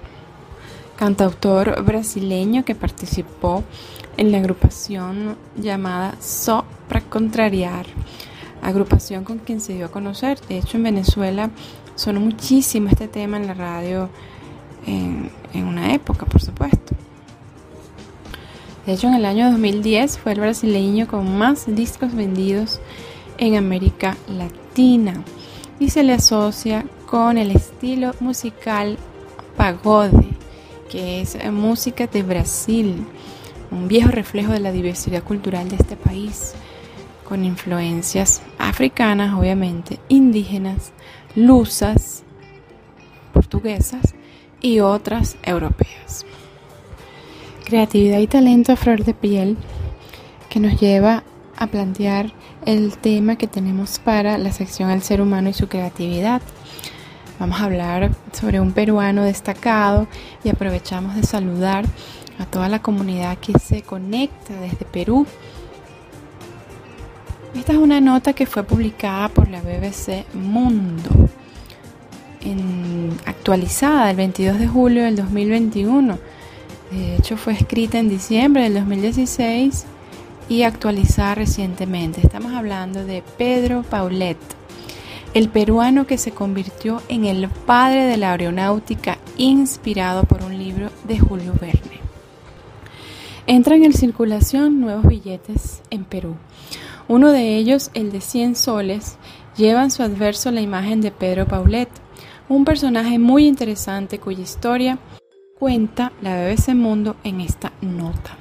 cantautor 0.97 1.85
brasileño 1.85 2.65
que 2.65 2.75
participó 2.75 3.63
en 4.17 4.33
la 4.33 4.39
agrupación 4.39 5.37
llamada 5.57 6.15
So 6.23 6.65
para 6.89 7.03
Contrariar, 7.03 7.85
agrupación 8.63 9.25
con 9.25 9.41
quien 9.41 9.61
se 9.61 9.75
dio 9.75 9.85
a 9.85 9.91
conocer. 9.91 10.41
De 10.49 10.57
hecho, 10.57 10.79
en 10.79 10.85
Venezuela 10.85 11.51
sonó 11.97 12.21
muchísimo 12.21 12.89
este 12.89 13.09
tema 13.09 13.37
en 13.37 13.47
la 13.47 13.53
radio 13.53 14.09
en, 14.87 15.31
en 15.53 15.65
una 15.67 15.93
época, 15.93 16.25
por 16.25 16.41
supuesto. 16.41 16.97
De 18.87 18.93
hecho, 18.93 19.09
en 19.09 19.15
el 19.15 19.25
año 19.25 19.51
2010 19.51 20.17
fue 20.19 20.33
el 20.33 20.41
brasileño 20.41 21.09
con 21.09 21.37
más 21.37 21.67
discos 21.67 22.15
vendidos 22.15 22.81
en 23.37 23.57
América 23.57 24.17
Latina 24.29 25.25
y 25.81 25.91
se 25.91 26.05
le 26.05 26.13
asocia 26.13 26.87
con 27.05 27.37
el 27.37 27.51
estilo 27.51 28.15
musical 28.21 28.97
pagode, 29.57 30.29
que 30.89 31.21
es 31.21 31.37
música 31.51 32.07
de 32.07 32.23
Brasil, 32.23 33.05
un 33.73 33.89
viejo 33.89 34.11
reflejo 34.11 34.53
de 34.53 34.61
la 34.61 34.71
diversidad 34.71 35.25
cultural 35.25 35.69
de 35.69 35.77
este 35.77 35.97
país, 35.97 36.55
con 37.29 37.45
influencias 37.45 38.41
africanas, 38.57 39.35
obviamente, 39.35 39.99
indígenas, 40.09 40.93
lusas, 41.35 42.23
portuguesas 43.33 44.15
y 44.61 44.79
otras 44.79 45.37
europeas 45.43 46.26
creatividad 47.67 48.21
y 48.21 48.29
talento 48.29 48.73
a 48.73 48.77
flor 48.77 49.05
de 49.05 49.13
piel 49.13 49.57
que 50.49 50.61
nos 50.61 50.81
lleva 50.81 51.25
a 51.57 51.67
plantear 51.67 52.33
el 52.65 52.97
tema 52.97 53.35
que 53.37 53.49
tenemos 53.49 53.99
para 53.99 54.39
la 54.39 54.53
sección 54.53 54.89
El 54.89 55.03
ser 55.03 55.21
humano 55.21 55.51
y 55.51 55.53
su 55.53 55.67
creatividad. 55.69 56.41
Vamos 57.41 57.61
a 57.61 57.65
hablar 57.65 58.13
sobre 58.33 58.61
un 58.61 58.71
peruano 58.71 59.25
destacado 59.25 60.07
y 60.45 60.49
aprovechamos 60.49 61.17
de 61.17 61.25
saludar 61.25 61.85
a 62.39 62.47
toda 62.47 62.69
la 62.69 62.83
comunidad 62.83 63.37
que 63.39 63.59
se 63.59 63.83
conecta 63.83 64.55
desde 64.61 64.85
Perú. 64.85 65.27
Esta 67.57 67.73
es 67.73 67.79
una 67.79 68.01
nota 68.01 68.33
que 68.33 68.47
fue 68.47 68.63
publicada 68.63 69.29
por 69.29 69.51
la 69.51 69.61
BBC 69.61 70.25
Mundo, 70.35 71.11
actualizada 73.25 74.09
el 74.11 74.17
22 74.17 74.61
de 74.61 74.69
julio 74.69 75.03
del 75.03 75.17
2021 75.17 76.36
de 76.91 77.17
hecho, 77.17 77.37
fue 77.37 77.53
escrita 77.53 77.99
en 77.99 78.09
diciembre 78.09 78.63
del 78.63 78.75
2016 78.75 79.85
y 80.49 80.63
actualizada 80.63 81.35
recientemente. 81.35 82.21
Estamos 82.21 82.53
hablando 82.53 83.05
de 83.05 83.25
Pedro 83.37 83.83
Paulet, 83.83 84.39
el 85.35 85.49
peruano 85.49 86.07
que 86.07 86.17
se 86.17 86.31
convirtió 86.31 87.03
en 87.09 87.25
el 87.25 87.49
padre 87.49 88.05
de 88.05 88.17
la 88.17 88.31
aeronáutica 88.31 89.19
inspirado 89.37 90.25
por 90.25 90.45
un 90.45 90.57
libro 90.57 90.91
de 91.09 91.19
Julio 91.19 91.53
Verne. 91.61 92.01
Entran 93.49 93.85
en 93.85 93.93
circulación 93.93 94.81
nuevos 94.81 95.07
billetes 95.07 95.83
en 95.91 96.05
Perú. 96.05 96.37
Uno 97.09 97.33
de 97.33 97.57
ellos, 97.57 97.91
el 97.95 98.13
de 98.13 98.21
100 98.21 98.57
soles, 98.57 99.17
lleva 99.57 99.83
en 99.83 99.91
su 99.91 100.03
adverso 100.03 100.51
la 100.51 100.61
imagen 100.61 101.01
de 101.01 101.11
Pedro 101.11 101.47
Paulet, 101.47 101.89
un 102.49 102.65
personaje 102.65 103.19
muy 103.19 103.47
interesante 103.47 104.19
cuya 104.19 104.43
historia 104.43 104.99
cuenta 105.59 106.13
la 106.21 106.37
BBC 106.37 106.75
Mundo 106.75 107.17
en 107.25 107.41
esta 107.41 107.73
nota. 107.81 108.37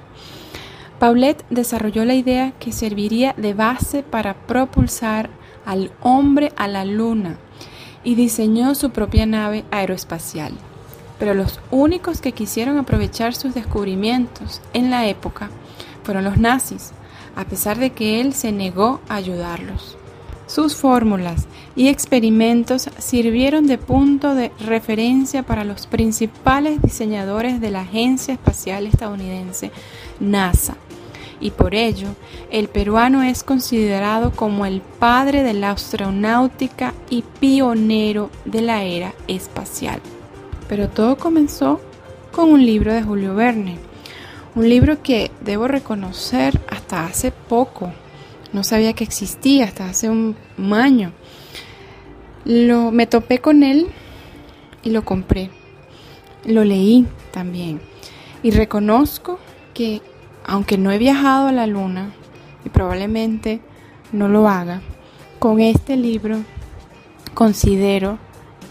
Paulet 0.99 1.45
desarrolló 1.49 2.03
la 2.03 2.13
idea 2.13 2.51
que 2.59 2.73
serviría 2.73 3.33
de 3.37 3.53
base 3.53 4.03
para 4.03 4.33
propulsar 4.33 5.29
al 5.65 5.91
hombre 6.01 6.51
a 6.57 6.67
la 6.67 6.83
luna 6.83 7.37
y 8.03 8.15
diseñó 8.15 8.75
su 8.75 8.89
propia 8.89 9.25
nave 9.25 9.63
aeroespacial. 9.71 10.51
Pero 11.17 11.33
los 11.33 11.61
únicos 11.71 12.19
que 12.19 12.33
quisieron 12.33 12.77
aprovechar 12.77 13.33
sus 13.33 13.53
descubrimientos 13.53 14.61
en 14.73 14.89
la 14.89 15.07
época 15.07 15.49
fueron 16.03 16.25
los 16.25 16.37
nazis, 16.37 16.91
a 17.37 17.45
pesar 17.45 17.79
de 17.79 17.91
que 17.91 18.19
él 18.19 18.33
se 18.33 18.51
negó 18.51 18.99
a 19.07 19.15
ayudarlos. 19.15 19.97
Sus 20.47 20.75
fórmulas 20.75 21.47
y 21.75 21.87
experimentos 21.87 22.89
sirvieron 22.99 23.65
de 23.65 23.79
punto 23.79 24.35
de 24.35 24.51
referencia 24.59 25.43
para 25.43 25.63
los 25.63 25.87
principales 25.87 26.81
diseñadores 26.81 27.59
de 27.59 27.71
la 27.71 27.81
Agencia 27.81 28.35
Espacial 28.35 28.85
Estadounidense, 28.85 29.71
NASA, 30.19 30.75
y 31.39 31.51
por 31.51 31.73
ello 31.73 32.09
el 32.51 32.67
peruano 32.67 33.23
es 33.23 33.43
considerado 33.43 34.31
como 34.31 34.65
el 34.65 34.81
padre 34.81 35.43
de 35.43 35.53
la 35.53 35.71
astronáutica 35.71 36.93
y 37.09 37.23
pionero 37.39 38.29
de 38.45 38.61
la 38.61 38.83
era 38.83 39.13
espacial. 39.27 39.99
Pero 40.69 40.89
todo 40.89 41.17
comenzó 41.17 41.81
con 42.31 42.51
un 42.51 42.65
libro 42.65 42.93
de 42.93 43.01
Julio 43.01 43.33
Verne, 43.33 43.77
un 44.55 44.69
libro 44.69 45.01
que 45.01 45.31
debo 45.41 45.67
reconocer 45.67 46.61
hasta 46.69 47.05
hace 47.05 47.31
poco 47.31 47.91
no 48.55 48.63
sabía 48.63 48.93
que 48.93 49.03
existía 49.03 49.65
hasta 49.65 49.89
hace 49.89 50.09
un 50.09 50.35
año. 50.71 51.11
Lo, 52.45 52.91
me 52.91 53.05
topé 53.05 53.39
con 53.39 53.63
él 53.63 53.87
y 54.81 54.91
lo 54.91 55.03
compré. 55.03 55.49
Lo 56.45 56.63
leí 56.63 57.05
también. 57.31 57.81
Y 58.43 58.51
reconozco 58.51 59.39
que, 59.73 60.01
aunque 60.45 60.77
no 60.77 60.89
he 60.89 60.97
viajado 60.97 61.47
a 61.47 61.51
la 61.51 61.67
luna, 61.67 62.13
y 62.63 62.69
probablemente 62.69 63.59
no 64.13 64.29
lo 64.29 64.47
haga, 64.47 64.81
con 65.39 65.59
este 65.59 65.97
libro 65.97 66.37
considero 67.33 68.19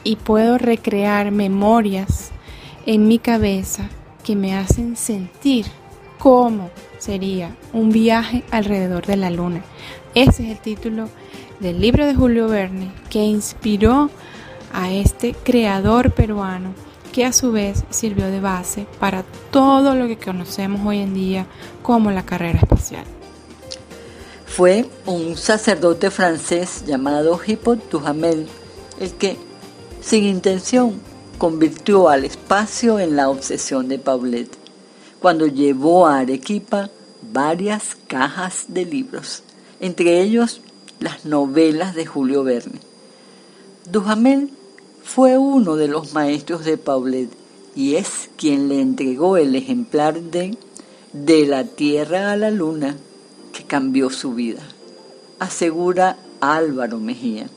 y 0.03 0.17
puedo 0.17 0.57
recrear 0.57 1.31
memorias 1.31 2.31
en 2.87 3.07
mi 3.07 3.19
cabeza 3.19 3.91
que 4.25 4.35
me 4.35 4.57
hacen 4.57 4.97
sentir 4.97 5.67
cómo 6.25 6.71
sería 6.99 7.55
un 7.75 7.91
viaje 7.91 8.45
alrededor 8.51 9.05
de 9.05 9.19
la 9.19 9.29
luna. 9.29 9.63
Ese 10.15 10.45
es 10.45 10.53
el 10.53 10.59
título 10.59 11.11
del 11.61 11.83
libro 11.83 12.07
de 12.07 12.15
Julio 12.15 12.49
Verne 12.49 12.91
que 13.11 13.19
inspiró 13.19 14.09
a 14.73 14.91
este 14.91 15.35
creador 15.35 16.13
peruano 16.13 16.73
que 17.13 17.27
a 17.27 17.35
su 17.35 17.53
vez 17.53 17.85
sirvió 17.91 18.29
de 18.29 18.41
base 18.41 18.87
para 18.99 19.23
todo 19.51 19.95
lo 19.95 20.07
que 20.07 20.17
conocemos 20.17 20.81
hoy 20.87 21.01
en 21.01 21.13
día 21.13 21.47
como 21.83 22.11
la 22.11 22.25
carrera 22.25 22.61
espacial. 22.61 23.05
Fue 24.47 24.87
un 25.05 25.37
sacerdote 25.37 26.11
francés 26.11 26.87
llamado 26.87 27.39
Hippolyte 27.47 27.89
Duhamel 27.91 28.49
el 28.99 29.13
que, 29.13 29.37
sin 30.01 30.25
intención, 30.25 30.99
convirtió 31.37 32.09
al 32.09 32.25
espacio 32.25 32.99
en 32.99 33.15
la 33.15 33.29
obsesión 33.29 33.89
de 33.89 33.99
Paulette, 33.99 34.64
cuando 35.25 35.47
llevó 35.47 36.07
a 36.07 36.19
Arequipa 36.19 36.91
varias 37.33 37.97
cajas 38.09 38.67
de 38.69 38.85
libros, 38.85 39.43
entre 39.81 40.21
ellos 40.21 40.61
las 41.01 41.25
novelas 41.25 41.95
de 41.95 42.05
Julio 42.05 42.45
Verne. 42.45 42.79
Duhamel 43.91 44.51
fue 45.03 45.39
uno 45.39 45.77
de 45.77 45.89
los 45.89 46.13
maestros 46.13 46.67
de 46.67 46.77
Paulette 46.77 47.33
y 47.75 47.95
es 47.95 48.29
quien 48.37 48.69
le 48.69 48.83
entregó 48.83 49.39
el 49.39 49.55
ejemplar 49.55 50.21
de 50.21 50.59
De 51.15 51.47
la 51.47 51.65
Tierra 51.65 52.31
a 52.31 52.37
la 52.37 52.51
Luna 52.51 52.95
que 53.55 53.65
cambió 53.65 54.11
su 54.11 54.35
vida, 54.35 54.61
asegura 55.39 56.19
Álvaro 56.41 56.99
Mejía. 57.01 57.49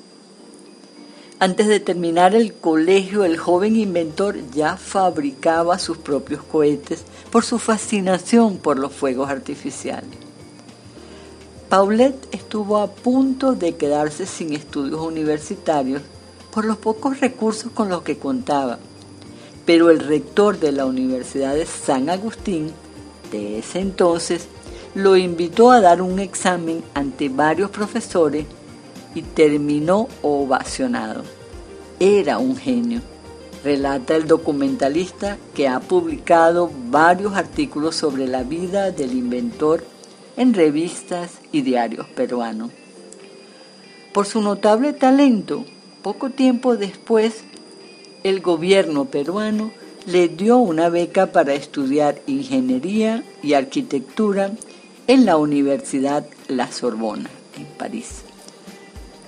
Antes 1.40 1.68
de 1.68 1.82
terminar 1.82 2.34
el 2.34 2.54
colegio, 2.54 3.26
el 3.26 3.38
joven 3.38 3.76
inventor 3.76 4.38
ya 4.56 4.78
fabricaba 4.78 5.78
sus 5.78 5.98
propios 5.98 6.42
cohetes 6.42 7.04
por 7.32 7.44
su 7.44 7.60
fascinación 7.60 8.58
por 8.58 8.80
los 8.80 8.94
fuegos 8.94 9.30
artificiales. 9.30 10.10
Paulette 11.70 12.28
estuvo 12.32 12.78
a 12.78 12.88
punto 12.88 13.54
de 13.54 13.76
quedarse 13.76 14.26
sin 14.26 14.54
estudios 14.54 15.02
universitarios 15.02 16.02
por 16.52 16.64
los 16.66 16.78
pocos 16.78 17.20
recursos 17.20 17.72
con 17.74 17.90
los 17.90 18.04
que 18.04 18.18
contaba, 18.18 18.80
pero 19.66 19.90
el 19.90 20.00
rector 20.00 20.60
de 20.60 20.72
la 20.72 20.86
Universidad 20.86 21.56
de 21.56 21.66
San 21.66 22.10
Agustín 22.10 22.72
de 23.32 23.60
ese 23.60 23.80
entonces 23.80 24.48
lo 24.96 25.18
invitó 25.18 25.72
a 25.72 25.82
dar 25.82 26.02
un 26.02 26.20
examen 26.20 26.82
ante 26.94 27.30
varios 27.30 27.70
profesores 27.70 28.46
y 29.14 29.22
terminó 29.22 30.08
ovacionado. 30.22 31.24
Era 32.00 32.38
un 32.38 32.56
genio, 32.56 33.02
relata 33.68 34.16
el 34.16 34.28
documentalista 34.28 35.38
que 35.54 35.68
ha 35.68 35.82
publicado 35.82 36.72
varios 36.90 37.36
artículos 37.36 37.98
sobre 37.98 38.26
la 38.26 38.44
vida 38.44 38.92
del 38.92 39.12
inventor 39.12 39.84
en 40.38 40.54
revistas 40.54 41.32
y 41.52 41.64
diarios 41.64 42.08
peruanos. 42.08 42.72
Por 44.14 44.26
su 44.26 44.40
notable 44.40 44.94
talento, 44.94 45.66
poco 46.02 46.30
tiempo 46.30 46.78
después, 46.78 47.44
el 48.24 48.40
gobierno 48.40 49.04
peruano 49.04 49.74
le 50.06 50.30
dio 50.30 50.60
una 50.60 50.88
beca 50.88 51.34
para 51.34 51.54
estudiar 51.54 52.22
ingeniería 52.26 53.26
y 53.44 53.52
arquitectura 53.52 54.52
en 55.08 55.26
la 55.26 55.36
Universidad 55.36 56.26
La 56.48 56.72
Sorbona, 56.72 57.30
en 57.58 57.66
París. 57.66 58.22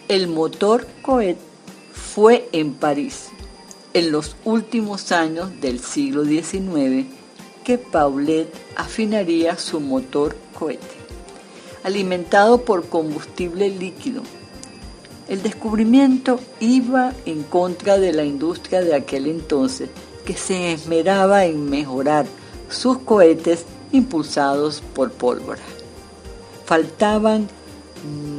El 0.08 0.30
motor 0.30 0.88
Coet 1.02 1.38
fue 1.92 2.48
en 2.54 2.74
París, 2.74 3.32
en 3.94 4.12
los 4.12 4.36
últimos 4.46 5.12
años 5.12 5.50
del 5.62 5.80
siglo 5.80 6.24
XIX, 6.26 7.08
que 7.64 7.78
Paulette 7.78 8.54
afinaría 8.76 9.58
su 9.58 9.80
motor 9.80 10.36
cohete, 10.58 10.86
alimentado 11.84 12.62
por 12.62 12.88
combustible 12.88 13.70
líquido. 13.70 14.22
El 15.28 15.44
descubrimiento 15.44 16.40
iba 16.60 17.14
en 17.26 17.44
contra 17.44 18.00
de 18.00 18.14
la 18.14 18.24
industria 18.24 18.82
de 18.82 18.96
aquel 18.96 19.28
entonces, 19.28 19.90
que 20.26 20.36
se 20.36 20.74
esmeraba 20.74 21.46
en 21.46 21.70
mejorar 21.70 22.26
sus 22.70 23.00
cohetes 23.00 23.66
impulsados 23.92 24.82
por 24.94 25.12
pólvora. 25.12 25.62
Faltaban 26.66 27.48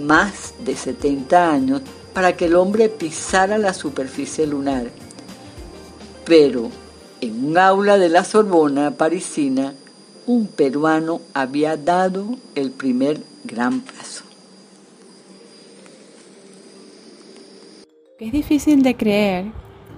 más 0.04 0.54
de 0.64 0.76
70 0.76 1.52
años 1.52 1.82
para 2.12 2.36
que 2.36 2.46
el 2.46 2.56
hombre 2.56 2.88
pisara 2.88 3.58
la 3.58 3.74
superficie 3.74 4.46
lunar. 4.46 4.90
Pero 6.24 6.70
en 7.20 7.44
un 7.44 7.58
aula 7.58 7.98
de 7.98 8.08
la 8.08 8.24
Sorbona 8.24 8.92
parisina, 8.92 9.74
un 10.26 10.46
peruano 10.46 11.20
había 11.34 11.76
dado 11.76 12.36
el 12.54 12.70
primer 12.70 13.20
gran 13.44 13.80
paso. 13.80 14.24
Es 18.18 18.32
difícil 18.32 18.82
de 18.82 18.96
creer, 18.96 19.46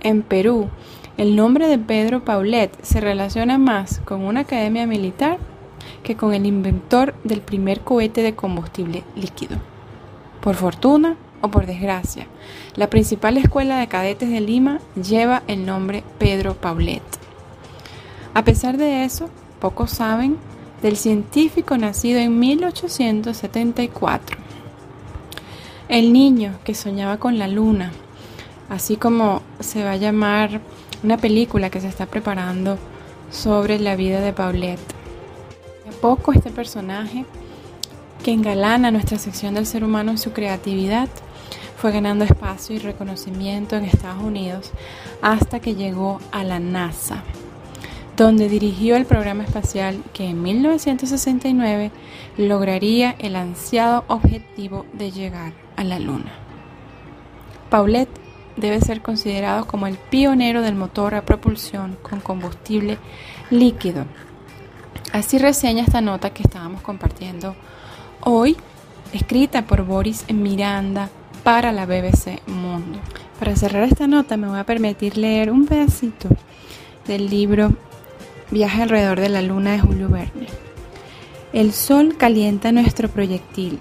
en 0.01 0.23
Perú, 0.23 0.69
el 1.17 1.37
nombre 1.37 1.67
de 1.69 1.79
Pedro 1.79 2.25
Paulet 2.25 2.71
se 2.83 3.01
relaciona 3.01 3.59
más 3.59 4.01
con 4.05 4.23
una 4.23 4.41
academia 4.41 4.87
militar 4.87 5.39
que 6.03 6.17
con 6.17 6.33
el 6.33 6.47
inventor 6.47 7.15
del 7.25 7.41
primer 7.41 7.81
cohete 7.81 8.23
de 8.23 8.35
combustible 8.35 9.05
líquido. 9.15 9.57
Por 10.41 10.55
fortuna 10.55 11.17
o 11.43 11.51
por 11.51 11.67
desgracia, 11.67 12.27
la 12.75 12.89
principal 12.89 13.37
escuela 13.37 13.79
de 13.79 13.89
cadetes 13.89 14.31
de 14.31 14.41
Lima 14.41 14.81
lleva 14.95 15.43
el 15.47 15.67
nombre 15.67 16.05
Pedro 16.19 16.55
Paulet. 16.55 17.03
A 18.33 18.45
pesar 18.45 18.79
de 18.79 19.05
eso, 19.05 19.29
pocos 19.61 19.91
saben 19.91 20.39
del 20.81 20.97
científico 20.97 21.77
nacido 21.77 22.19
en 22.19 22.39
1874. 22.39 24.39
El 25.89 26.13
niño 26.13 26.55
que 26.65 26.75
soñaba 26.75 27.19
con 27.19 27.39
la 27.39 27.49
luna, 27.49 27.93
así 28.71 28.97
como 28.97 29.43
se 29.61 29.85
va 29.85 29.93
a 29.93 29.97
llamar 29.97 30.61
una 31.03 31.19
película 31.19 31.69
que 31.69 31.81
se 31.81 31.89
está 31.89 32.07
preparando 32.07 32.79
sobre 33.31 33.79
la 33.79 33.97
vida 33.97 34.21
de 34.21 34.33
Paulet. 34.33 34.81
A 35.89 36.01
poco 36.01 36.33
este 36.33 36.51
personaje 36.51 37.27
que 38.23 38.33
engalana 38.33 38.91
nuestra 38.91 39.19
sección 39.19 39.55
del 39.55 39.67
ser 39.67 39.85
humano 39.85 40.13
en 40.13 40.19
su 40.19 40.33
creatividad 40.33 41.09
fue 41.77 41.91
ganando 41.91 42.25
espacio 42.25 42.77
y 42.77 42.79
reconocimiento 42.79 43.77
en 43.77 43.85
Estados 43.85 44.23
Unidos 44.23 44.71
hasta 45.21 45.59
que 45.59 45.75
llegó 45.75 46.21
a 46.31 46.45
la 46.45 46.61
NASA, 46.61 47.25
donde 48.17 48.49
dirigió 48.49 48.95
el 48.97 49.05
programa 49.05 49.43
espacial 49.43 50.01
que 50.13 50.27
en 50.27 50.41
1969 50.43 51.91
lograría 52.37 53.17
el 53.19 53.35
ansiado 53.35 54.05
objetivo 54.07 54.87
de 54.93 55.11
llegar 55.11 55.53
a 55.77 55.83
la 55.83 55.99
Luna. 55.99 56.33
Paulette 57.69 58.21
debe 58.57 58.81
ser 58.81 59.03
considerado 59.03 59.67
como 59.67 59.89
el 59.89 59.97
pionero 59.97 60.63
del 60.63 60.77
motor 60.77 61.17
a 61.17 61.25
propulsión 61.25 61.97
con 62.03 62.21
combustible 62.21 62.99
líquido. 63.51 64.05
Así 65.13 65.39
reseña 65.39 65.83
esta 65.83 66.01
nota 66.01 66.31
que 66.31 66.43
estábamos 66.43 66.83
compartiendo 66.83 67.57
hoy, 68.25 68.57
escrita 69.13 69.67
por 69.67 69.85
Boris 69.85 70.25
Miranda 70.33 71.11
para 71.43 71.73
la 71.73 71.87
BBC 71.87 72.41
Mundo. 72.47 72.99
Para 73.39 73.57
cerrar 73.57 73.85
esta 73.85 74.07
nota 74.07 74.37
me 74.37 74.49
voy 74.49 74.59
a 74.59 74.65
permitir 74.65 75.17
leer 75.17 75.51
un 75.51 75.67
pedacito 75.67 76.29
del 77.07 77.29
libro 77.29 77.75
Viaje 78.51 78.83
alrededor 78.83 79.19
de 79.19 79.29
la 79.29 79.43
luna 79.43 79.73
de 79.73 79.81
Julio 79.81 80.09
Verne. 80.09 80.47
El 81.53 81.73
sol 81.73 82.17
calienta 82.17 82.71
nuestro 82.71 83.09
proyectil, 83.09 83.81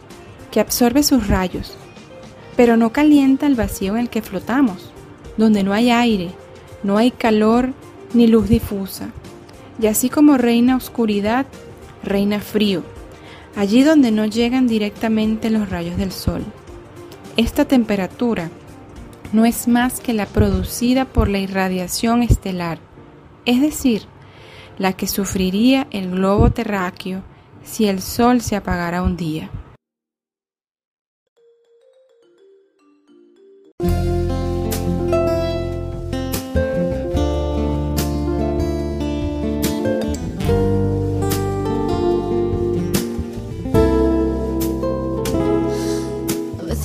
que 0.50 0.60
absorbe 0.60 1.04
sus 1.04 1.28
rayos, 1.28 1.76
pero 2.56 2.78
no 2.78 2.92
calienta 2.92 3.48
el 3.48 3.56
vacío 3.56 3.94
en 3.94 4.02
el 4.02 4.10
que 4.10 4.22
flotamos, 4.22 4.92
donde 5.38 5.64
no 5.64 5.74
hay 5.74 5.92
aire, 5.92 6.32
no 6.84 6.98
hay 6.98 7.12
calor 7.12 7.74
ni 8.14 8.28
luz 8.28 8.50
difusa. 8.50 9.10
Y 9.80 9.88
así 9.88 10.10
como 10.10 10.38
reina 10.38 10.76
oscuridad, 10.76 11.46
reina 12.04 12.40
frío, 12.40 12.84
allí 13.56 13.84
donde 13.84 14.12
no 14.12 14.26
llegan 14.26 14.68
directamente 14.68 15.50
los 15.50 15.70
rayos 15.70 15.98
del 15.98 16.12
sol. 16.12 16.44
Esta 17.38 17.66
temperatura 17.66 18.50
no 19.34 19.46
es 19.46 19.68
más 19.68 20.00
que 20.00 20.14
la 20.14 20.26
producida 20.26 21.06
por 21.06 21.30
la 21.30 21.40
irradiación 21.40 22.24
estelar, 22.24 22.80
es 23.46 23.62
decir, 23.62 24.04
la 24.78 24.94
que 24.94 25.08
sufriría 25.08 25.88
el 25.92 26.12
globo 26.12 26.52
terráqueo 26.52 27.22
si 27.64 27.88
el 27.88 28.02
Sol 28.02 28.42
se 28.42 28.56
apagara 28.56 29.04
un 29.04 29.16
día. 29.16 29.50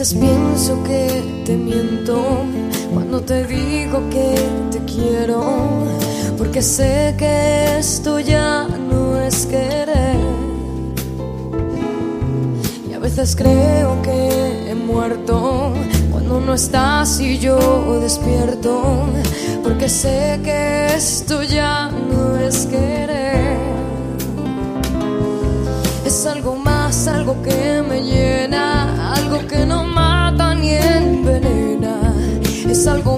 veces 0.07 0.19
pienso 0.21 0.85
que 0.85 1.42
te 1.45 1.57
miento 1.57 2.45
cuando 2.95 3.21
te 3.23 3.45
digo 3.45 4.09
que 4.11 4.37
te 4.71 4.79
quiero, 4.85 5.42
porque 6.38 6.62
sé 6.62 7.14
que 7.19 7.79
esto 7.79 8.21
ya 8.21 8.69
no 8.69 9.21
es 9.21 9.47
querer. 9.47 10.16
Y 12.88 12.95
a 12.95 12.99
veces 13.01 13.35
creo 13.35 14.01
que 14.03 14.71
he 14.71 14.75
muerto 14.75 15.73
cuando 16.12 16.40
no 16.40 16.55
estás 16.55 17.19
y 17.21 17.38
yo 17.38 17.99
despierto, 18.01 19.07
porque 19.64 19.88
sé 19.88 20.40
que 20.45 20.87
esto 20.95 21.42
ya 21.42 21.90
no 21.90 22.37
es 22.38 22.66
querer. 22.66 23.57
Es 26.05 26.27
algo 26.27 26.55
más, 26.55 27.09
algo 27.09 27.42
que 27.42 27.83
me 27.83 28.01
llena, 28.03 29.12
algo 29.14 29.45
que 29.49 29.66
no 29.66 29.83
me 29.83 29.96
algo 32.87 33.16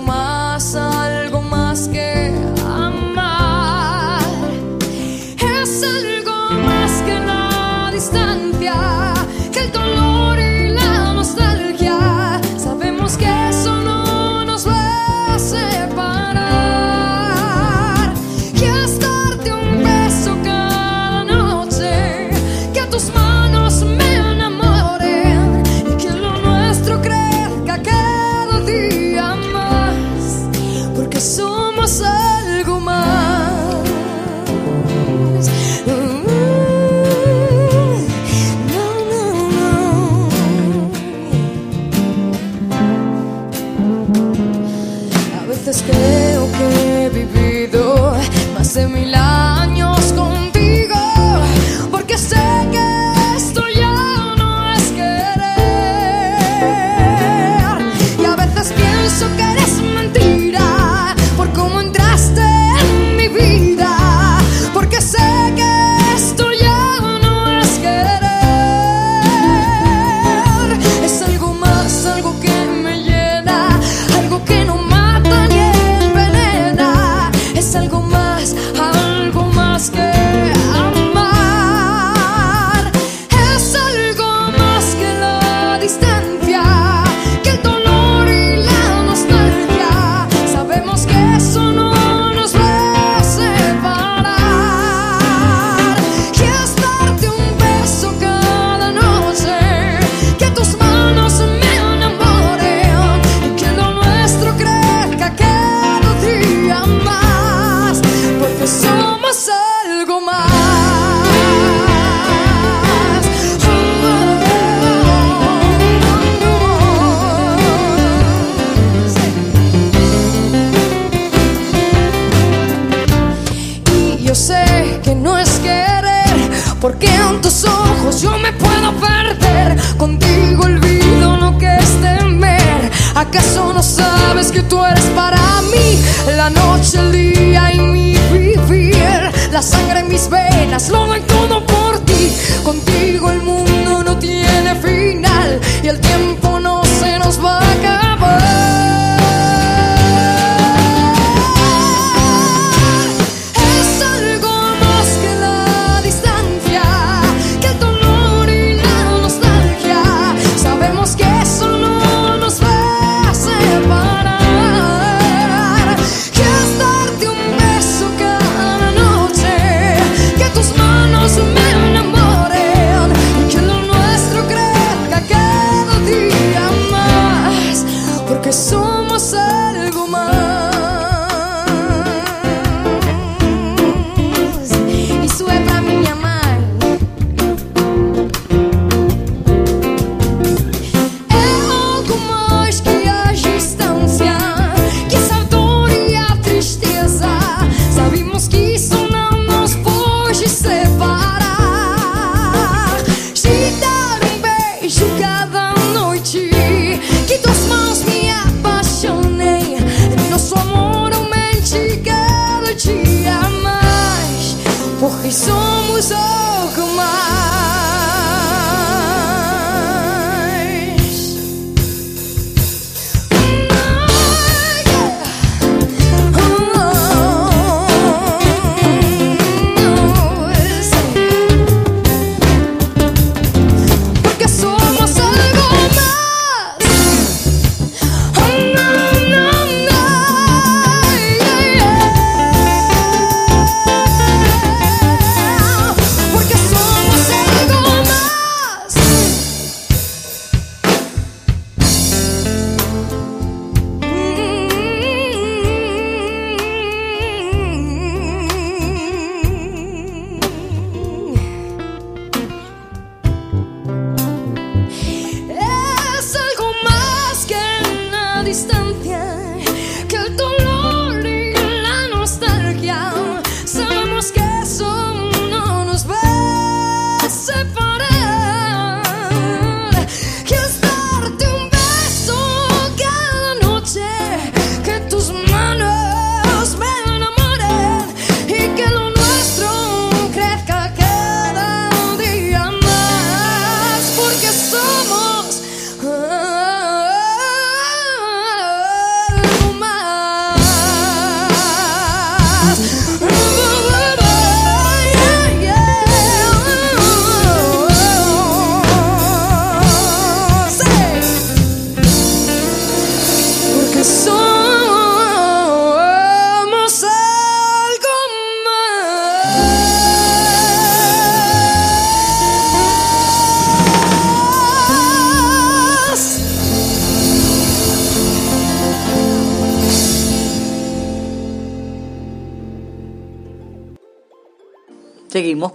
que 178.48 178.87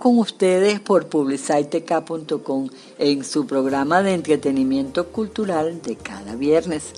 con 0.03 0.19
ustedes 0.19 0.81
por 0.81 1.07
publicitek.com 1.07 2.67
en 2.99 3.23
su 3.23 3.47
programa 3.47 4.03
de 4.03 4.13
entretenimiento 4.13 5.07
cultural 5.07 5.81
de 5.81 5.95
cada 5.95 6.35
viernes, 6.35 6.91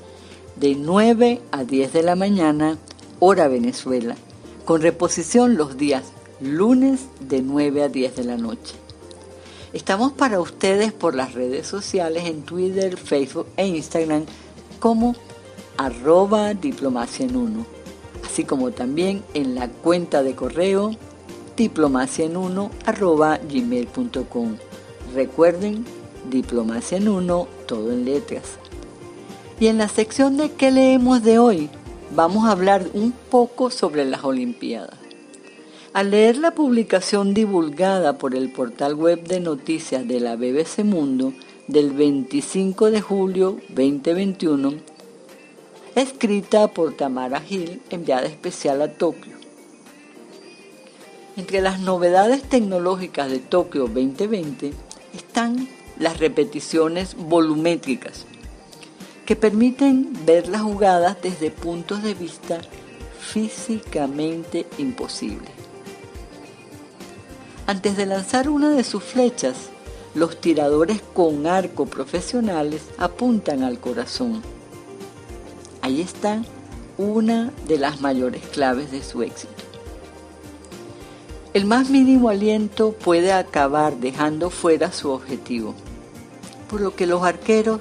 de 0.56 0.74
9 0.74 1.40
a 1.52 1.64
10 1.66 1.94
de 1.94 2.02
la 2.02 2.16
mañana, 2.16 2.80
hora 3.20 3.48
Venezuela, 3.48 4.16
con 4.66 4.82
reposición 4.82 5.56
los 5.56 5.78
días 5.78 6.02
lunes 6.42 7.02
de 7.20 7.44
9 7.44 7.84
a 7.84 7.90
10 7.90 8.16
de 8.16 8.24
la 8.24 8.38
noche. 8.38 8.74
Estamos 9.72 10.12
para 10.12 10.40
ustedes 10.40 10.92
por 10.92 11.14
las 11.14 11.36
redes 11.36 11.68
sociales 11.68 12.24
en 12.26 12.42
Twitter, 12.42 12.98
Facebook 12.98 13.46
e 13.56 13.68
Instagram 13.68 14.26
como 14.80 15.16
arroba 15.78 16.56
diplomacia 16.56 17.28
en 17.28 17.36
uno, 17.36 17.68
así 18.26 18.46
como 18.46 18.72
también 18.72 19.24
en 19.36 19.54
la 19.54 19.70
cuenta 19.70 20.24
de 20.24 20.34
correo 20.34 20.90
diplomacia. 21.56 22.30
Recuerden, 25.14 25.86
diplomacia 26.30 26.98
en 26.98 27.08
uno, 27.08 27.48
todo 27.68 27.92
en 27.92 28.06
letras. 28.06 28.44
Y 29.60 29.68
en 29.68 29.78
la 29.78 29.88
sección 29.88 30.38
de 30.38 30.52
¿qué 30.52 30.72
leemos 30.72 31.24
de 31.24 31.40
hoy? 31.40 31.70
Vamos 32.14 32.46
a 32.46 32.52
hablar 32.52 32.86
un 32.94 33.12
poco 33.12 33.70
sobre 33.70 34.06
las 34.06 34.24
Olimpiadas. 34.24 35.00
Al 35.94 36.12
leer 36.12 36.38
la 36.38 36.52
publicación 36.52 37.34
divulgada 37.34 38.18
por 38.18 38.36
el 38.36 38.52
portal 38.52 38.96
web 38.96 39.24
de 39.24 39.40
noticias 39.40 40.06
de 40.06 40.20
la 40.20 40.36
BBC 40.36 40.84
Mundo 40.84 41.32
del 41.68 41.92
25 41.92 42.92
de 42.92 43.00
julio 43.00 43.58
2021, 43.70 44.74
escrita 45.96 46.68
por 46.68 46.94
Tamara 46.94 47.40
Gil, 47.40 47.82
enviada 47.90 48.28
especial 48.28 48.82
a 48.82 48.92
Tokio. 48.92 49.35
Entre 51.38 51.60
las 51.62 51.82
novedades 51.82 52.44
tecnológicas 52.44 53.30
de 53.30 53.40
Tokio 53.40 53.88
2020 53.88 54.72
están 55.14 55.68
las 56.00 56.18
repeticiones 56.20 57.16
volumétricas, 57.18 58.26
que 59.26 59.36
permiten 59.36 60.14
ver 60.26 60.48
las 60.48 60.62
jugadas 60.62 61.18
desde 61.22 61.52
puntos 61.52 62.04
de 62.04 62.14
vista 62.14 62.62
físicamente 63.20 64.66
imposibles. 64.78 65.52
Antes 67.68 67.98
de 67.98 68.06
lanzar 68.06 68.48
una 68.48 68.70
de 68.70 68.86
sus 68.86 69.04
flechas, 69.04 69.56
los 70.14 70.40
tiradores 70.40 71.02
con 71.14 71.48
arco 71.48 71.86
profesionales 71.86 72.84
apuntan 72.98 73.62
al 73.64 73.80
corazón. 73.82 74.42
Ahí 75.82 76.00
está 76.00 76.42
una 76.98 77.52
de 77.68 77.78
las 77.78 78.00
mayores 78.00 78.42
claves 78.48 78.92
de 78.92 79.04
su 79.04 79.22
éxito. 79.22 79.55
El 81.56 81.64
más 81.64 81.90
mínimo 81.90 82.28
aliento 82.28 82.92
puede 82.92 83.32
acabar 83.32 83.96
dejando 83.96 84.50
fuera 84.50 84.92
su 84.92 85.10
objetivo, 85.10 85.74
por 86.70 86.82
lo 86.82 86.98
que 86.98 87.08
los 87.08 87.24
arqueros 87.24 87.80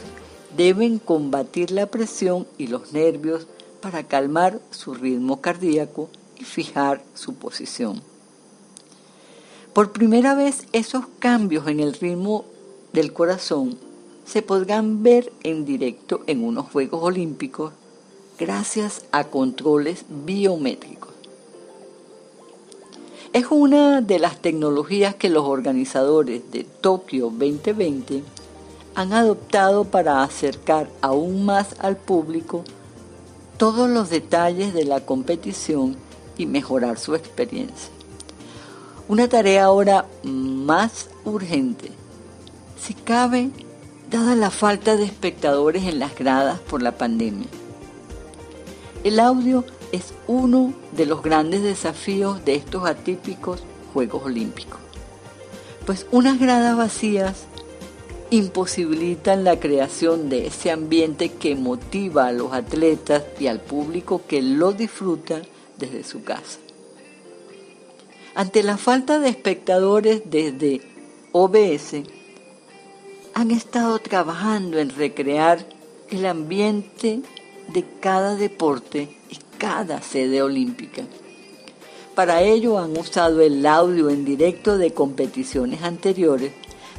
deben 0.56 1.00
combatir 1.00 1.72
la 1.72 1.86
presión 1.86 2.46
y 2.56 2.68
los 2.68 2.92
nervios 2.92 3.48
para 3.80 4.04
calmar 4.04 4.60
su 4.70 4.94
ritmo 4.94 5.40
cardíaco 5.40 6.08
y 6.38 6.44
fijar 6.44 7.02
su 7.14 7.34
posición. 7.34 8.00
Por 9.72 9.90
primera 9.90 10.36
vez 10.36 10.68
esos 10.70 11.06
cambios 11.18 11.66
en 11.66 11.80
el 11.80 11.94
ritmo 11.94 12.44
del 12.92 13.12
corazón 13.12 13.76
se 14.24 14.42
podrán 14.42 15.02
ver 15.02 15.32
en 15.42 15.64
directo 15.64 16.22
en 16.28 16.44
unos 16.44 16.70
Juegos 16.70 17.02
Olímpicos 17.02 17.72
gracias 18.38 19.04
a 19.10 19.24
controles 19.24 20.04
biométricos. 20.08 21.13
Es 23.34 23.46
una 23.50 24.00
de 24.00 24.20
las 24.20 24.40
tecnologías 24.40 25.16
que 25.16 25.28
los 25.28 25.42
organizadores 25.42 26.52
de 26.52 26.62
Tokio 26.62 27.30
2020 27.30 28.22
han 28.94 29.12
adoptado 29.12 29.86
para 29.86 30.22
acercar 30.22 30.88
aún 31.00 31.44
más 31.44 31.74
al 31.80 31.96
público 31.96 32.62
todos 33.56 33.90
los 33.90 34.08
detalles 34.08 34.72
de 34.72 34.84
la 34.84 35.00
competición 35.00 35.96
y 36.38 36.46
mejorar 36.46 36.96
su 36.96 37.16
experiencia. 37.16 37.90
Una 39.08 39.28
tarea 39.28 39.64
ahora 39.64 40.06
más 40.22 41.08
urgente, 41.24 41.90
si 42.80 42.94
cabe, 42.94 43.50
dada 44.12 44.36
la 44.36 44.50
falta 44.50 44.96
de 44.96 45.06
espectadores 45.06 45.82
en 45.82 45.98
las 45.98 46.14
gradas 46.14 46.60
por 46.60 46.82
la 46.82 46.92
pandemia. 46.92 47.48
El 49.02 49.18
audio 49.18 49.64
es 49.94 50.12
uno 50.26 50.74
de 50.92 51.06
los 51.06 51.22
grandes 51.22 51.62
desafíos 51.62 52.44
de 52.44 52.56
estos 52.56 52.84
atípicos 52.84 53.62
Juegos 53.92 54.24
Olímpicos, 54.24 54.80
pues 55.86 56.06
unas 56.10 56.40
gradas 56.40 56.76
vacías 56.76 57.44
imposibilitan 58.30 59.44
la 59.44 59.60
creación 59.60 60.28
de 60.28 60.48
ese 60.48 60.72
ambiente 60.72 61.28
que 61.30 61.54
motiva 61.54 62.26
a 62.26 62.32
los 62.32 62.52
atletas 62.52 63.22
y 63.38 63.46
al 63.46 63.60
público 63.60 64.22
que 64.26 64.42
lo 64.42 64.72
disfruta 64.72 65.42
desde 65.78 66.02
su 66.02 66.24
casa. 66.24 66.58
Ante 68.34 68.64
la 68.64 68.76
falta 68.76 69.20
de 69.20 69.28
espectadores 69.28 70.22
desde 70.24 70.80
OBS, 71.30 72.02
han 73.34 73.52
estado 73.52 74.00
trabajando 74.00 74.80
en 74.80 74.90
recrear 74.90 75.64
el 76.10 76.26
ambiente 76.26 77.20
de 77.72 77.84
cada 78.00 78.34
deporte 78.34 79.16
cada 79.64 80.02
sede 80.02 80.42
olímpica. 80.42 81.04
Para 82.14 82.42
ello 82.42 82.78
han 82.78 82.94
usado 82.98 83.40
el 83.40 83.64
audio 83.64 84.10
en 84.10 84.26
directo 84.26 84.76
de 84.76 84.92
competiciones 84.92 85.82
anteriores 85.82 86.52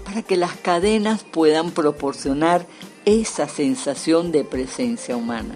para 0.03 0.24
que 0.24 0.36
las 0.36 0.55
cadenas 0.55 1.24
puedan 1.24 1.70
proporcionar 1.70 2.66
esa 3.05 3.47
sensación 3.47 4.32
de 4.32 4.43
presencia 4.43 5.16
humana. 5.16 5.53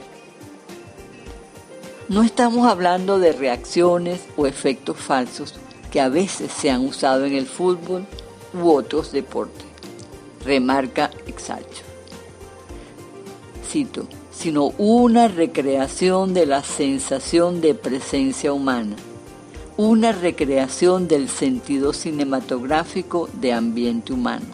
No 2.09 2.21
estamos 2.21 2.67
hablando 2.67 3.17
de 3.17 3.31
reacciones 3.31 4.21
o 4.37 4.45
efectos 4.45 4.97
falsos 4.97 5.55
que 5.89 6.01
a 6.01 6.09
veces 6.09 6.51
se 6.51 6.69
han 6.69 6.85
usado 6.85 7.25
en 7.25 7.33
el 7.33 7.47
fútbol 7.47 8.05
u 8.53 8.69
otros 8.69 9.11
deportes, 9.11 9.65
remarca 10.45 11.09
Exalcho. 11.25 11.83
Cito, 13.67 14.07
sino 14.39 14.73
una 14.77 15.27
recreación 15.27 16.33
de 16.33 16.45
la 16.45 16.63
sensación 16.63 17.59
de 17.61 17.75
presencia 17.75 18.53
humana 18.53 18.95
una 19.79 20.11
recreación 20.11 21.07
del 21.07 21.29
sentido 21.29 21.93
cinematográfico 21.93 23.29
de 23.31 23.53
ambiente 23.53 24.11
humano. 24.11 24.45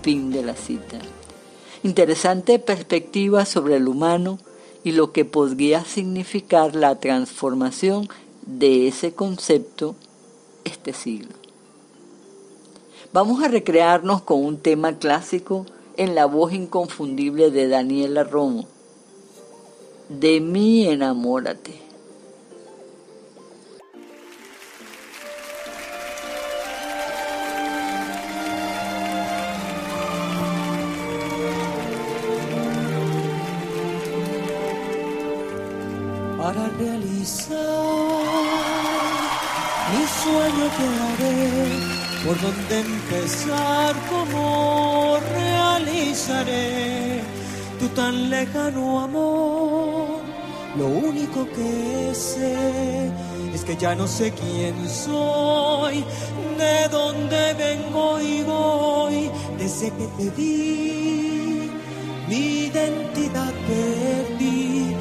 Fin 0.00 0.30
de 0.30 0.44
la 0.44 0.54
cita. 0.54 1.00
Interesante 1.82 2.60
perspectiva 2.60 3.46
sobre 3.46 3.78
el 3.78 3.88
humano 3.88 4.38
y 4.84 4.92
lo 4.92 5.10
que 5.10 5.24
podría 5.24 5.84
significar 5.84 6.76
la 6.76 7.00
transformación 7.00 8.08
de 8.46 8.86
ese 8.86 9.12
concepto 9.12 9.96
este 10.62 10.92
siglo. 10.92 11.34
Vamos 13.12 13.42
a 13.42 13.48
recrearnos 13.48 14.22
con 14.22 14.44
un 14.44 14.56
tema 14.58 14.98
clásico 14.98 15.66
en 15.96 16.14
la 16.14 16.26
voz 16.26 16.52
inconfundible 16.52 17.50
de 17.50 17.66
Daniela 17.66 18.22
Romo. 18.22 18.68
De 20.10 20.40
mí 20.40 20.88
enamórate. 20.88 21.78
para 36.38 36.68
realizar 36.70 37.56
mi 39.92 40.04
sueño 40.22 40.66
que 40.76 40.86
haré, 41.04 41.38
por 42.24 42.36
dónde 42.40 42.80
empezar, 42.80 43.94
cómo 44.10 45.18
realizaré 45.32 46.70
tu 47.80 47.88
tan 47.88 48.30
lejano 48.30 49.00
amor. 49.00 50.20
Lo 50.78 50.86
único 50.86 51.46
que 51.56 52.14
sé 52.14 53.10
es 53.54 53.64
que 53.64 53.76
ya 53.76 53.94
no 53.94 54.06
sé 54.06 54.32
quién 54.32 54.76
soy, 54.88 56.04
de 56.62 56.88
dónde 56.88 57.54
vengo 57.54 58.20
y 58.20 58.42
voy, 58.42 59.30
desde 59.58 59.90
que 59.90 60.06
te 60.16 60.30
di 60.30 61.70
mi 62.28 62.42
identidad 62.66 63.52
perdí 63.66 64.94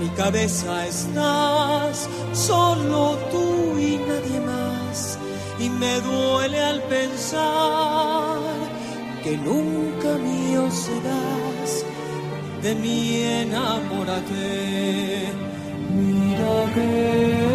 mi 0.00 0.08
cabeza 0.10 0.86
estás, 0.86 2.08
solo 2.32 3.18
tú 3.30 3.78
y 3.78 3.98
nadie 3.98 4.40
más. 4.40 5.18
Y 5.58 5.68
me 5.68 6.00
duele 6.00 6.58
al 6.58 6.82
pensar 6.84 8.38
que 9.22 9.36
nunca 9.36 10.10
mío 10.16 10.70
serás. 10.70 11.39
De 12.62 12.74
mí 12.74 13.22
enamórate. 13.42 14.40
Mira 15.94 16.72
que 16.74 17.49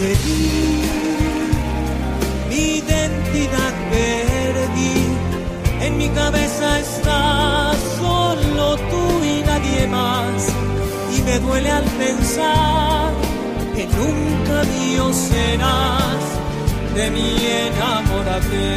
Vi, 0.00 0.82
mi 2.48 2.78
identidad 2.78 3.72
perdí. 3.90 4.96
En 5.82 5.98
mi 5.98 6.08
cabeza 6.08 6.78
estás 6.80 7.76
solo 7.98 8.76
tú 8.76 9.04
y 9.22 9.42
nadie 9.42 9.86
más. 9.88 10.48
Y 11.14 11.22
me 11.22 11.38
duele 11.40 11.70
al 11.70 11.84
pensar 11.84 13.12
que 13.76 13.86
nunca 13.86 14.64
mío 14.74 15.12
serás 15.12 16.22
de 16.94 17.10
mi 17.10 17.36
enamorate. 17.66 18.76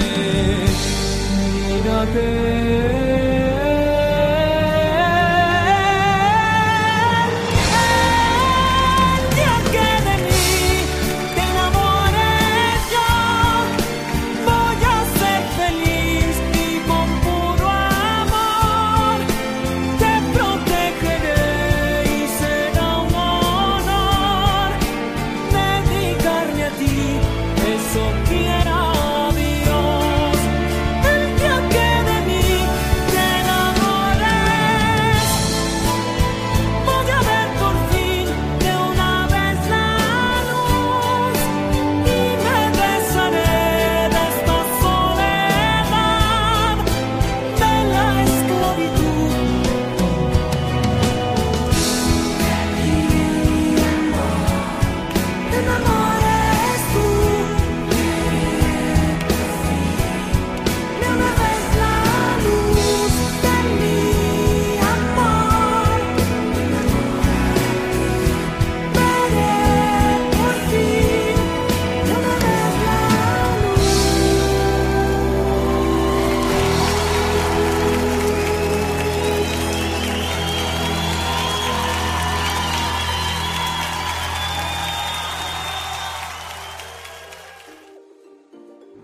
El 1.74 1.84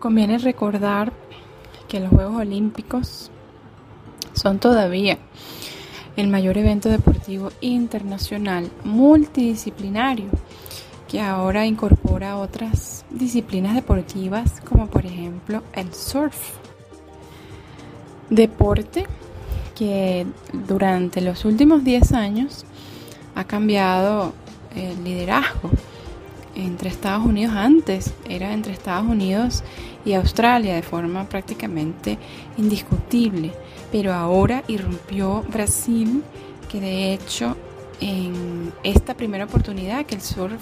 Conviene 0.09 0.39
recordar 0.39 1.13
que 1.87 1.99
los 1.99 2.09
Juegos 2.09 2.37
Olímpicos 2.37 3.29
son 4.33 4.57
todavía 4.57 5.19
el 6.17 6.29
mayor 6.29 6.57
evento 6.57 6.89
deportivo 6.89 7.51
internacional 7.61 8.71
multidisciplinario 8.83 10.29
que 11.07 11.21
ahora 11.21 11.67
incorpora 11.67 12.37
otras 12.37 13.05
disciplinas 13.11 13.75
deportivas 13.75 14.61
como 14.61 14.87
por 14.87 15.05
ejemplo 15.05 15.61
el 15.73 15.93
surf. 15.93 16.55
Deporte 18.31 19.05
que 19.75 20.25
durante 20.67 21.21
los 21.21 21.45
últimos 21.45 21.83
10 21.83 22.13
años 22.13 22.65
ha 23.35 23.43
cambiado 23.43 24.33
el 24.75 25.03
liderazgo 25.03 25.69
entre 26.55 26.89
Estados 26.89 27.25
Unidos 27.25 27.53
antes 27.55 28.13
era 28.27 28.53
entre 28.53 28.73
Estados 28.73 29.07
Unidos 29.07 29.63
y 30.05 30.13
Australia 30.13 30.75
de 30.75 30.81
forma 30.81 31.27
prácticamente 31.27 32.17
indiscutible, 32.57 33.51
pero 33.91 34.13
ahora 34.13 34.63
irrumpió 34.67 35.43
Brasil, 35.49 36.23
que 36.69 36.79
de 36.79 37.13
hecho 37.13 37.57
en 38.01 38.71
esta 38.83 39.13
primera 39.13 39.45
oportunidad 39.45 40.05
que 40.05 40.15
el 40.15 40.21
surf 40.21 40.61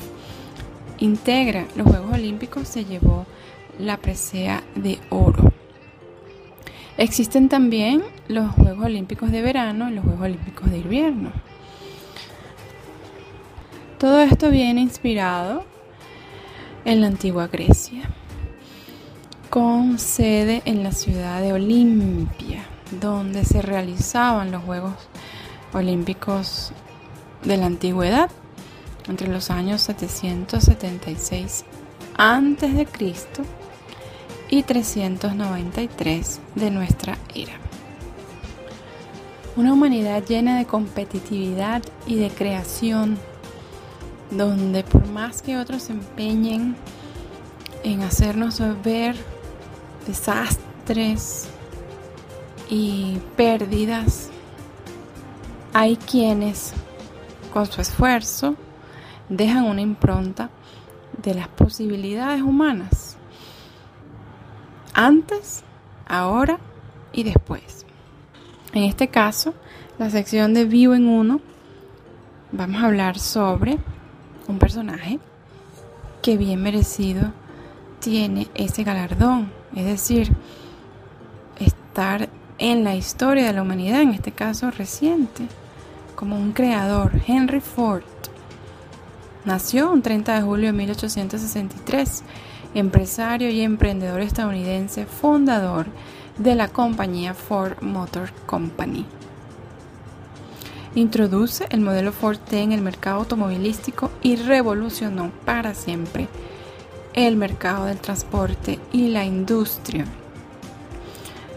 integra 0.99 1.65
los 1.75 1.87
Juegos 1.87 2.13
Olímpicos 2.13 2.67
se 2.67 2.85
llevó 2.85 3.25
la 3.79 3.97
presea 3.97 4.63
de 4.75 4.99
oro. 5.09 5.53
Existen 6.97 7.47
también 7.47 8.03
los 8.27 8.51
Juegos 8.53 8.85
Olímpicos 8.85 9.31
de 9.31 9.41
verano 9.41 9.89
y 9.89 9.93
los 9.93 10.03
Juegos 10.03 10.23
Olímpicos 10.23 10.71
de 10.71 10.79
invierno. 10.79 11.31
Todo 13.99 14.19
esto 14.21 14.49
viene 14.49 14.81
inspirado 14.81 15.63
en 16.85 17.01
la 17.01 17.07
antigua 17.07 17.47
Grecia, 17.47 18.09
con 19.49 19.99
sede 19.99 20.61
en 20.65 20.83
la 20.83 20.91
ciudad 20.91 21.41
de 21.41 21.53
Olimpia, 21.53 22.65
donde 22.99 23.45
se 23.45 23.61
realizaban 23.61 24.51
los 24.51 24.63
Juegos 24.63 24.93
Olímpicos 25.73 26.71
de 27.43 27.57
la 27.57 27.65
Antigüedad 27.67 28.29
entre 29.07 29.27
los 29.27 29.49
años 29.49 29.81
776 29.83 31.65
a.C. 32.17 32.87
y 34.49 34.63
393 34.63 36.39
de 36.55 36.71
nuestra 36.71 37.17
era. 37.33 37.53
Una 39.55 39.73
humanidad 39.73 40.23
llena 40.25 40.57
de 40.57 40.65
competitividad 40.65 41.81
y 42.05 42.15
de 42.15 42.29
creación 42.29 43.17
donde 44.31 44.83
por 44.83 45.07
más 45.07 45.41
que 45.41 45.57
otros 45.57 45.83
se 45.83 45.93
empeñen 45.93 46.75
en 47.83 48.01
hacernos 48.01 48.61
ver 48.83 49.15
desastres 50.07 51.49
y 52.69 53.19
pérdidas, 53.35 54.29
hay 55.73 55.97
quienes 55.97 56.73
con 57.53 57.65
su 57.65 57.81
esfuerzo 57.81 58.55
dejan 59.29 59.65
una 59.65 59.81
impronta 59.81 60.49
de 61.21 61.33
las 61.33 61.47
posibilidades 61.49 62.41
humanas, 62.41 63.17
antes, 64.93 65.63
ahora 66.07 66.59
y 67.11 67.23
después. 67.23 67.85
En 68.73 68.83
este 68.83 69.09
caso, 69.09 69.53
la 69.99 70.09
sección 70.09 70.53
de 70.53 70.65
Vivo 70.65 70.93
en 70.93 71.07
Uno, 71.07 71.41
vamos 72.51 72.81
a 72.81 72.85
hablar 72.85 73.19
sobre 73.19 73.77
un 74.47 74.59
personaje 74.59 75.19
que 76.21 76.37
bien 76.37 76.61
merecido 76.61 77.33
tiene 77.99 78.47
ese 78.55 78.83
galardón, 78.83 79.51
es 79.75 79.85
decir, 79.85 80.35
estar 81.59 82.29
en 82.57 82.83
la 82.83 82.95
historia 82.95 83.45
de 83.45 83.53
la 83.53 83.61
humanidad, 83.61 84.01
en 84.01 84.11
este 84.11 84.31
caso 84.31 84.71
reciente, 84.71 85.47
como 86.15 86.37
un 86.37 86.51
creador, 86.51 87.11
Henry 87.27 87.59
Ford. 87.59 88.03
Nació 89.45 89.91
un 89.91 90.01
30 90.01 90.35
de 90.35 90.41
julio 90.41 90.67
de 90.67 90.73
1863, 90.73 92.23
empresario 92.73 93.49
y 93.49 93.61
emprendedor 93.61 94.21
estadounidense, 94.21 95.05
fundador 95.05 95.87
de 96.37 96.55
la 96.55 96.67
compañía 96.67 97.33
Ford 97.33 97.81
Motor 97.81 98.31
Company. 98.45 99.05
Introduce 100.95 101.65
el 101.69 101.81
modelo 101.81 102.11
Ford 102.11 102.39
T 102.39 102.59
en 102.59 102.71
el 102.71 102.81
mercado 102.81 103.19
automovilístico 103.19 104.09
y 104.23 104.35
revolucionó 104.35 105.31
para 105.45 105.75
siempre 105.75 106.27
el 107.25 107.35
mercado 107.35 107.85
del 107.85 107.97
transporte 107.97 108.79
y 108.93 109.07
la 109.07 109.25
industria. 109.25 110.05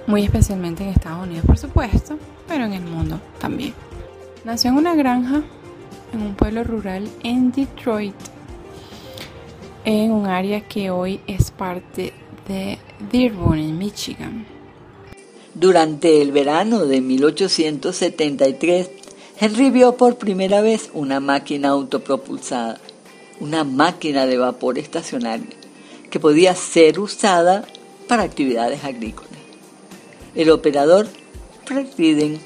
Muy 0.06 0.24
especialmente 0.24 0.82
en 0.82 0.88
Estados 0.88 1.26
Unidos, 1.26 1.44
por 1.44 1.58
supuesto, 1.58 2.18
pero 2.48 2.64
en 2.64 2.72
el 2.72 2.82
mundo 2.82 3.20
también. 3.38 3.74
Nació 4.44 4.70
en 4.70 4.78
una 4.78 4.94
granja 4.94 5.42
en 6.12 6.22
un 6.22 6.34
pueblo 6.34 6.64
rural 6.64 7.08
en 7.22 7.52
Detroit, 7.52 8.14
en 9.84 10.12
un 10.12 10.26
área 10.26 10.62
que 10.62 10.90
hoy 10.90 11.20
es 11.26 11.50
parte 11.50 12.12
de 12.48 12.78
Dearborn, 13.12 13.58
en 13.58 13.78
Michigan. 13.78 14.46
Durante 15.54 16.22
el 16.22 16.32
verano 16.32 16.86
de 16.86 17.00
1873, 17.00 18.90
Henry 19.38 19.70
vio 19.70 19.96
por 19.96 20.16
primera 20.16 20.60
vez 20.62 20.90
una 20.94 21.20
máquina 21.20 21.68
autopropulsada, 21.68 22.80
una 23.40 23.64
máquina 23.64 24.26
de 24.26 24.36
vapor 24.38 24.78
estacionaria, 24.78 25.48
que 26.10 26.20
podía 26.20 26.54
ser 26.54 27.00
usada 27.00 27.64
para 28.06 28.22
actividades 28.22 28.84
agrícolas. 28.84 29.30
El 30.34 30.50
operador, 30.50 31.08
Fred 31.64 31.86
Riden, 31.96 32.40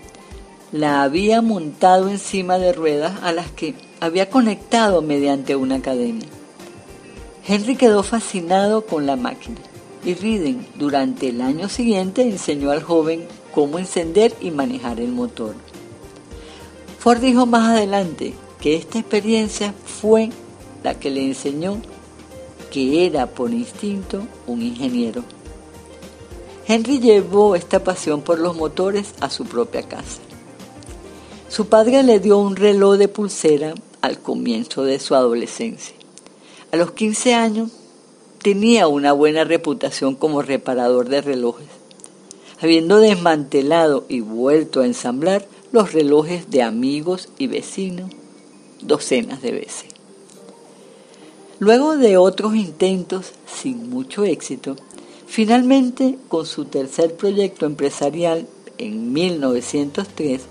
la 0.72 1.02
había 1.02 1.42
montado 1.42 2.08
encima 2.08 2.58
de 2.58 2.72
ruedas 2.72 3.22
a 3.22 3.32
las 3.32 3.50
que 3.50 3.74
había 4.00 4.30
conectado 4.30 5.02
mediante 5.02 5.56
una 5.56 5.80
cadena. 5.80 6.24
Henry 7.46 7.76
quedó 7.76 8.02
fascinado 8.02 8.86
con 8.86 9.06
la 9.06 9.16
máquina 9.16 9.58
y 10.04 10.14
Riden 10.14 10.66
durante 10.76 11.28
el 11.28 11.40
año 11.40 11.68
siguiente 11.68 12.22
enseñó 12.22 12.70
al 12.70 12.82
joven 12.82 13.26
cómo 13.54 13.78
encender 13.78 14.34
y 14.40 14.50
manejar 14.50 15.00
el 15.00 15.12
motor. 15.12 15.54
Ford 16.98 17.20
dijo 17.20 17.46
más 17.46 17.68
adelante 17.68 18.34
que 18.60 18.76
esta 18.76 18.98
experiencia 18.98 19.74
fue 19.84 20.30
la 20.84 21.00
que 21.00 21.10
le 21.10 21.24
enseñó 21.24 21.80
que 22.70 23.06
era 23.06 23.26
por 23.26 23.52
instinto 23.52 24.22
un 24.46 24.62
ingeniero. 24.62 25.24
Henry 26.68 27.00
llevó 27.00 27.56
esta 27.56 27.82
pasión 27.82 28.22
por 28.22 28.38
los 28.38 28.56
motores 28.56 29.14
a 29.20 29.30
su 29.30 29.44
propia 29.44 29.82
casa. 29.82 30.20
Su 31.48 31.66
padre 31.68 32.02
le 32.02 32.20
dio 32.20 32.38
un 32.38 32.56
reloj 32.56 32.96
de 32.96 33.08
pulsera 33.08 33.74
al 34.02 34.18
comienzo 34.18 34.84
de 34.84 34.98
su 34.98 35.14
adolescencia. 35.14 35.94
A 36.70 36.76
los 36.76 36.92
15 36.92 37.34
años 37.34 37.70
tenía 38.42 38.88
una 38.88 39.12
buena 39.12 39.44
reputación 39.44 40.14
como 40.14 40.42
reparador 40.42 41.08
de 41.08 41.22
relojes, 41.22 41.68
habiendo 42.60 42.98
desmantelado 42.98 44.04
y 44.08 44.20
vuelto 44.20 44.80
a 44.80 44.86
ensamblar 44.86 45.46
los 45.72 45.92
relojes 45.92 46.50
de 46.50 46.62
amigos 46.62 47.30
y 47.38 47.46
vecinos 47.46 48.10
docenas 48.82 49.40
de 49.40 49.52
veces. 49.52 49.93
Luego 51.60 51.96
de 51.96 52.16
otros 52.16 52.56
intentos 52.56 53.32
sin 53.46 53.88
mucho 53.88 54.24
éxito, 54.24 54.74
finalmente 55.26 56.18
con 56.28 56.46
su 56.46 56.64
tercer 56.64 57.14
proyecto 57.14 57.64
empresarial 57.66 58.48
en 58.78 59.12
1903, 59.12 60.42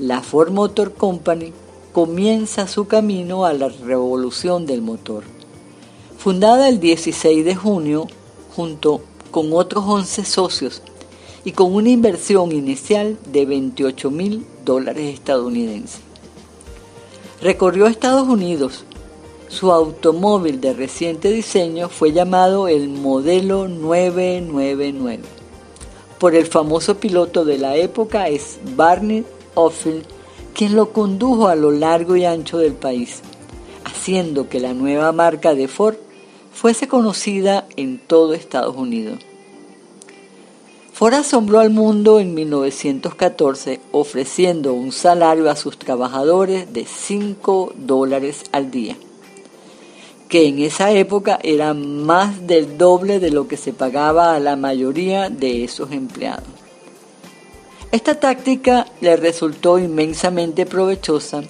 la 0.00 0.20
Ford 0.20 0.50
Motor 0.50 0.94
Company 0.94 1.52
comienza 1.92 2.66
su 2.66 2.86
camino 2.86 3.44
a 3.44 3.52
la 3.52 3.68
revolución 3.68 4.66
del 4.66 4.82
motor. 4.82 5.22
Fundada 6.18 6.68
el 6.68 6.80
16 6.80 7.44
de 7.44 7.54
junio 7.54 8.08
junto 8.56 9.00
con 9.30 9.52
otros 9.52 9.84
11 9.86 10.24
socios 10.24 10.82
y 11.44 11.52
con 11.52 11.72
una 11.72 11.90
inversión 11.90 12.50
inicial 12.50 13.16
de 13.32 13.46
28 13.46 14.10
mil 14.10 14.44
dólares 14.64 15.14
estadounidenses. 15.14 16.00
Recorrió 17.40 17.86
Estados 17.86 18.28
Unidos. 18.28 18.84
Su 19.52 19.70
automóvil 19.70 20.62
de 20.62 20.72
reciente 20.72 21.30
diseño 21.30 21.90
fue 21.90 22.12
llamado 22.12 22.68
el 22.68 22.88
modelo 22.88 23.68
999 23.68 25.20
por 26.18 26.34
el 26.34 26.46
famoso 26.46 26.96
piloto 26.96 27.44
de 27.44 27.58
la 27.58 27.76
época 27.76 28.28
es 28.28 28.58
Barney 28.76 29.26
Offield, 29.54 30.04
quien 30.54 30.74
lo 30.74 30.94
condujo 30.94 31.48
a 31.48 31.54
lo 31.54 31.70
largo 31.70 32.16
y 32.16 32.24
ancho 32.24 32.56
del 32.56 32.72
país, 32.72 33.20
haciendo 33.84 34.48
que 34.48 34.58
la 34.58 34.72
nueva 34.72 35.12
marca 35.12 35.54
de 35.54 35.68
Ford 35.68 35.96
fuese 36.50 36.88
conocida 36.88 37.66
en 37.76 37.98
todo 37.98 38.32
Estados 38.32 38.74
Unidos. 38.74 39.18
Ford 40.94 41.12
asombró 41.12 41.60
al 41.60 41.68
mundo 41.68 42.20
en 42.20 42.32
1914 42.32 43.80
ofreciendo 43.90 44.72
un 44.72 44.92
salario 44.92 45.50
a 45.50 45.56
sus 45.56 45.78
trabajadores 45.78 46.72
de 46.72 46.86
5 46.86 47.74
dólares 47.76 48.44
al 48.52 48.70
día, 48.70 48.96
que 50.32 50.48
en 50.48 50.60
esa 50.60 50.90
época 50.92 51.38
era 51.42 51.74
más 51.74 52.46
del 52.46 52.78
doble 52.78 53.20
de 53.20 53.30
lo 53.30 53.48
que 53.48 53.58
se 53.58 53.74
pagaba 53.74 54.34
a 54.34 54.40
la 54.40 54.56
mayoría 54.56 55.28
de 55.28 55.62
esos 55.62 55.92
empleados. 55.92 56.48
Esta 57.90 58.18
táctica 58.18 58.86
le 59.02 59.16
resultó 59.16 59.78
inmensamente 59.78 60.64
provechosa 60.64 61.42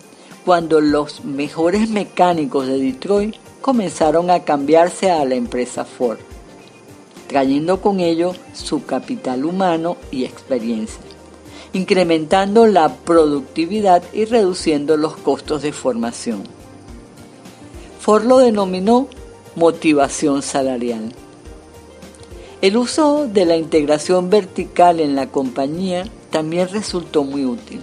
cuando 0.45 0.81
los 0.81 1.25
mejores 1.25 1.91
mecánicos 1.91 2.67
de 2.67 2.81
Detroit 2.81 3.37
comenzaron 3.61 4.33
a 4.33 4.41
cambiarse 4.41 5.13
a 5.13 5.25
la 5.25 5.37
empresa 5.37 5.85
Ford 5.85 6.19
trayendo 7.29 7.81
con 7.81 8.01
ello 8.01 8.35
su 8.53 8.85
capital 8.85 9.45
humano 9.45 9.97
y 10.11 10.25
experiencia, 10.25 11.01
incrementando 11.73 12.67
la 12.67 12.97
productividad 12.97 14.03
y 14.13 14.25
reduciendo 14.25 14.97
los 14.97 15.17
costos 15.17 15.63
de 15.63 15.73
formación. 15.73 16.62
Ford 18.03 18.25
lo 18.25 18.39
denominó 18.39 19.07
motivación 19.55 20.43
salarial. 20.43 21.13
El 22.61 22.77
uso 22.77 23.29
de 23.29 23.47
la 23.47 23.57
integración 23.57 24.29
vertical 24.29 24.99
en 24.99 25.15
la 25.15 25.29
compañía 25.29 26.09
también 26.31 26.69
resultó 26.69 27.23
muy 27.23 27.45
útil. 27.45 27.81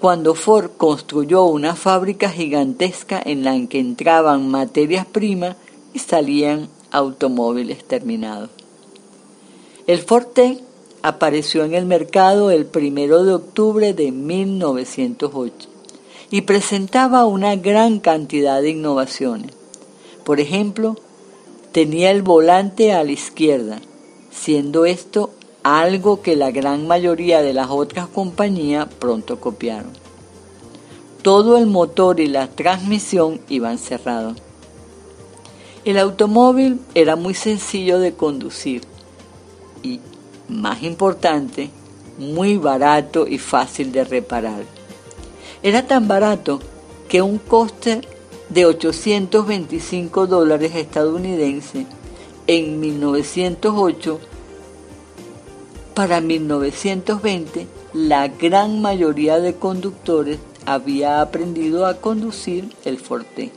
Cuando 0.00 0.34
Ford 0.34 0.72
construyó 0.76 1.44
una 1.44 1.76
fábrica 1.76 2.28
gigantesca 2.28 3.22
en 3.24 3.44
la 3.44 3.54
que 3.68 3.78
entraban 3.78 4.50
materias 4.50 5.06
primas 5.06 5.54
y 5.92 6.00
salían 6.00 6.68
automóviles 6.90 7.84
terminados. 7.84 8.50
El 9.86 10.00
Forte 10.00 10.58
apareció 11.02 11.62
en 11.62 11.74
el 11.74 11.86
mercado 11.86 12.50
el 12.50 12.66
primero 12.66 13.22
de 13.22 13.34
octubre 13.34 13.94
de 13.94 14.10
1908 14.10 15.73
y 16.30 16.42
presentaba 16.42 17.26
una 17.26 17.56
gran 17.56 18.00
cantidad 18.00 18.60
de 18.62 18.70
innovaciones. 18.70 19.52
Por 20.24 20.40
ejemplo, 20.40 20.96
tenía 21.72 22.10
el 22.10 22.22
volante 22.22 22.92
a 22.92 23.04
la 23.04 23.12
izquierda, 23.12 23.80
siendo 24.30 24.86
esto 24.86 25.30
algo 25.64 26.20
que 26.20 26.36
la 26.36 26.50
gran 26.50 26.86
mayoría 26.86 27.42
de 27.42 27.54
las 27.54 27.70
otras 27.70 28.06
compañías 28.06 28.86
pronto 28.98 29.40
copiaron. 29.40 29.92
Todo 31.22 31.56
el 31.56 31.66
motor 31.66 32.20
y 32.20 32.26
la 32.26 32.48
transmisión 32.48 33.40
iban 33.48 33.78
cerrados. 33.78 34.36
El 35.84 35.98
automóvil 35.98 36.80
era 36.94 37.16
muy 37.16 37.34
sencillo 37.34 37.98
de 37.98 38.14
conducir 38.14 38.82
y, 39.82 40.00
más 40.48 40.82
importante, 40.82 41.70
muy 42.18 42.58
barato 42.58 43.26
y 43.26 43.38
fácil 43.38 43.90
de 43.92 44.04
reparar. 44.04 44.64
Era 45.64 45.86
tan 45.86 46.06
barato 46.08 46.60
que 47.08 47.22
un 47.22 47.38
coste 47.38 48.02
de 48.50 48.66
825 48.66 50.26
dólares 50.26 50.74
estadounidenses 50.74 51.86
en 52.46 52.80
1908, 52.80 54.20
para 55.94 56.20
1920 56.20 57.66
la 57.94 58.28
gran 58.28 58.82
mayoría 58.82 59.40
de 59.40 59.54
conductores 59.54 60.38
había 60.66 61.22
aprendido 61.22 61.86
a 61.86 61.94
conducir 61.94 62.68
el 62.84 62.98
Forte. 62.98 63.50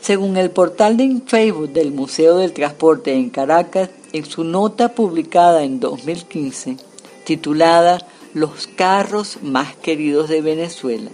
Según 0.00 0.36
el 0.36 0.52
portal 0.52 0.96
de 0.96 1.20
Facebook 1.26 1.72
del 1.72 1.90
Museo 1.90 2.36
del 2.36 2.52
Transporte 2.52 3.12
en 3.12 3.30
Caracas, 3.30 3.90
en 4.12 4.24
su 4.24 4.44
nota 4.44 4.94
publicada 4.94 5.64
en 5.64 5.80
2015, 5.80 6.76
titulada 7.24 8.06
Los 8.38 8.68
carros 8.68 9.38
más 9.42 9.74
queridos 9.74 10.28
de 10.28 10.42
Venezuela, 10.42 11.10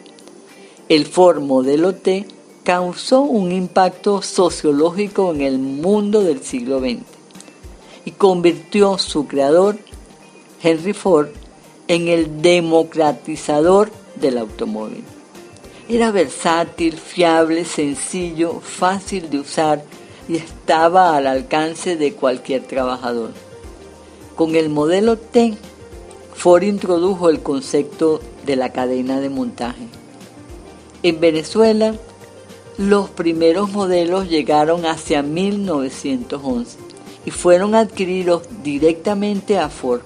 el 0.90 1.06
Ford 1.06 1.40
Modelo 1.40 1.94
T 1.94 2.26
causó 2.64 3.22
un 3.22 3.50
impacto 3.50 4.20
sociológico 4.20 5.32
en 5.32 5.40
el 5.40 5.58
mundo 5.58 6.22
del 6.22 6.42
siglo 6.42 6.80
XX 6.80 7.00
y 8.04 8.10
convirtió 8.10 8.98
su 8.98 9.26
creador, 9.26 9.78
Henry 10.62 10.92
Ford, 10.92 11.28
en 11.88 12.08
el 12.08 12.42
democratizador 12.42 13.90
del 14.16 14.36
automóvil. 14.36 15.02
Era 15.88 16.10
versátil, 16.10 16.98
fiable, 16.98 17.64
sencillo, 17.64 18.60
fácil 18.60 19.30
de 19.30 19.38
usar 19.38 19.82
y 20.28 20.36
estaba 20.36 21.16
al 21.16 21.26
alcance 21.26 21.96
de 21.96 22.12
cualquier 22.12 22.64
trabajador. 22.64 23.30
Con 24.36 24.56
el 24.56 24.68
modelo 24.68 25.16
T, 25.16 25.56
Ford 26.34 26.62
introdujo 26.62 27.30
el 27.30 27.40
concepto 27.40 28.20
de 28.44 28.56
la 28.56 28.72
cadena 28.72 29.20
de 29.20 29.30
montaje. 29.30 29.86
En 31.02 31.20
Venezuela, 31.20 31.94
los 32.76 33.08
primeros 33.10 33.70
modelos 33.70 34.28
llegaron 34.28 34.84
hacia 34.84 35.22
1911 35.22 36.78
y 37.24 37.30
fueron 37.30 37.74
adquiridos 37.74 38.42
directamente 38.62 39.58
a 39.58 39.68
Ford 39.68 40.02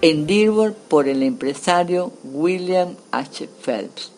en 0.00 0.26
Dearborn 0.26 0.74
por 0.88 1.08
el 1.08 1.22
empresario 1.22 2.12
William 2.24 2.96
H. 3.12 3.48
Phelps 3.62 4.14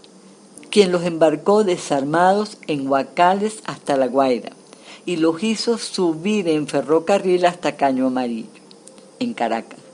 quien 0.77 0.93
los 0.93 1.05
embarcó 1.05 1.65
desarmados 1.65 2.59
en 2.67 2.87
Huacales 2.87 3.63
hasta 3.65 3.97
La 3.97 4.09
Guaira 4.09 4.53
y 5.07 5.17
los 5.17 5.43
hizo 5.43 5.79
subir 5.79 6.49
en 6.49 6.67
ferrocarril 6.67 7.47
hasta 7.47 7.77
Caño 7.77 8.09
Amarillo, 8.09 8.51
en 9.19 9.33
Caracas. 9.33 9.86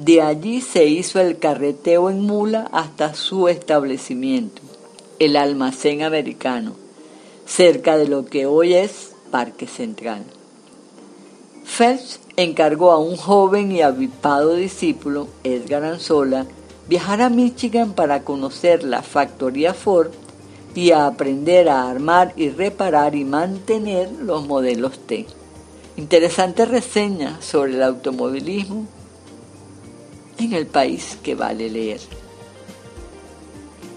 De 0.00 0.22
allí 0.22 0.62
se 0.62 0.86
hizo 0.86 1.20
el 1.20 1.38
carreteo 1.38 2.08
en 2.08 2.22
mula 2.22 2.70
hasta 2.72 3.12
su 3.12 3.48
establecimiento, 3.48 4.62
el 5.18 5.36
almacén 5.36 6.02
americano, 6.02 6.72
cerca 7.44 7.98
de 7.98 8.08
lo 8.08 8.24
que 8.24 8.46
hoy 8.46 8.72
es 8.72 9.12
Parque 9.30 9.66
Central. 9.66 10.24
Phelps 11.66 12.18
encargó 12.38 12.92
a 12.92 12.98
un 12.98 13.18
joven 13.18 13.72
y 13.72 13.82
avipado 13.82 14.54
discípulo, 14.54 15.28
Edgar 15.44 15.84
Anzola, 15.84 16.46
viajar 16.88 17.20
a 17.20 17.28
Michigan 17.28 17.92
para 17.92 18.24
conocer 18.24 18.84
la 18.84 19.02
factoría 19.02 19.74
Ford 19.74 20.12
y 20.74 20.92
a 20.92 21.04
aprender 21.04 21.68
a 21.68 21.90
armar 21.90 22.32
y 22.36 22.48
reparar 22.48 23.14
y 23.14 23.26
mantener 23.26 24.10
los 24.12 24.46
modelos 24.46 24.98
T. 25.00 25.26
Interesante 25.98 26.64
reseña 26.64 27.38
sobre 27.42 27.74
el 27.74 27.82
automovilismo 27.82 28.86
en 30.44 30.52
el 30.54 30.66
país 30.66 31.18
que 31.22 31.34
vale 31.34 31.68
leer. 31.68 32.00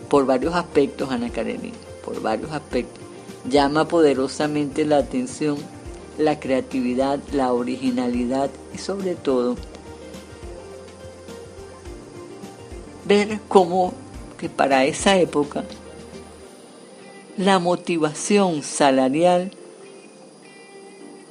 Por 0.09 0.25
varios 0.25 0.53
aspectos, 0.53 1.09
Ana 1.09 1.29
Karenina, 1.29 1.75
por 2.05 2.21
varios 2.21 2.51
aspectos. 2.51 3.03
Llama 3.49 3.87
poderosamente 3.87 4.85
la 4.85 4.97
atención 4.97 5.57
la 6.17 6.39
creatividad, 6.39 7.19
la 7.31 7.53
originalidad 7.53 8.49
y 8.73 8.77
sobre 8.77 9.15
todo 9.15 9.55
ver 13.05 13.39
cómo 13.47 13.93
que 14.37 14.49
para 14.49 14.85
esa 14.85 15.17
época 15.17 15.63
la 17.37 17.59
motivación 17.59 18.61
salarial 18.61 19.51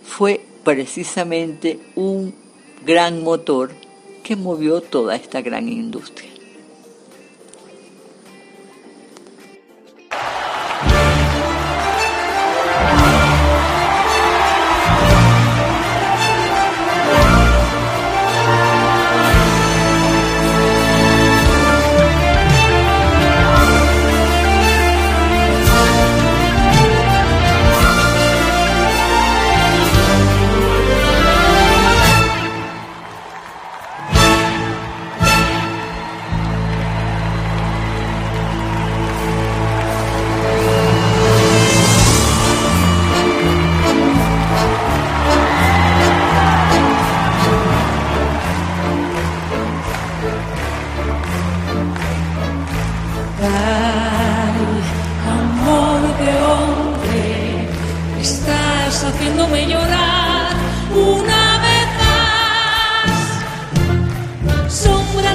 fue 0.03 0.45
precisamente 0.65 1.79
un 1.95 2.35
gran 2.85 3.23
motor 3.23 3.71
que 4.23 4.37
movió 4.37 4.81
toda 4.81 5.17
esta 5.17 5.41
gran 5.41 5.69
industria. 5.69 6.32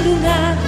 Románticas. 0.08 0.58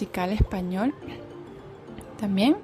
Musical 0.00 0.32
español 0.32 0.94
también 2.18 2.56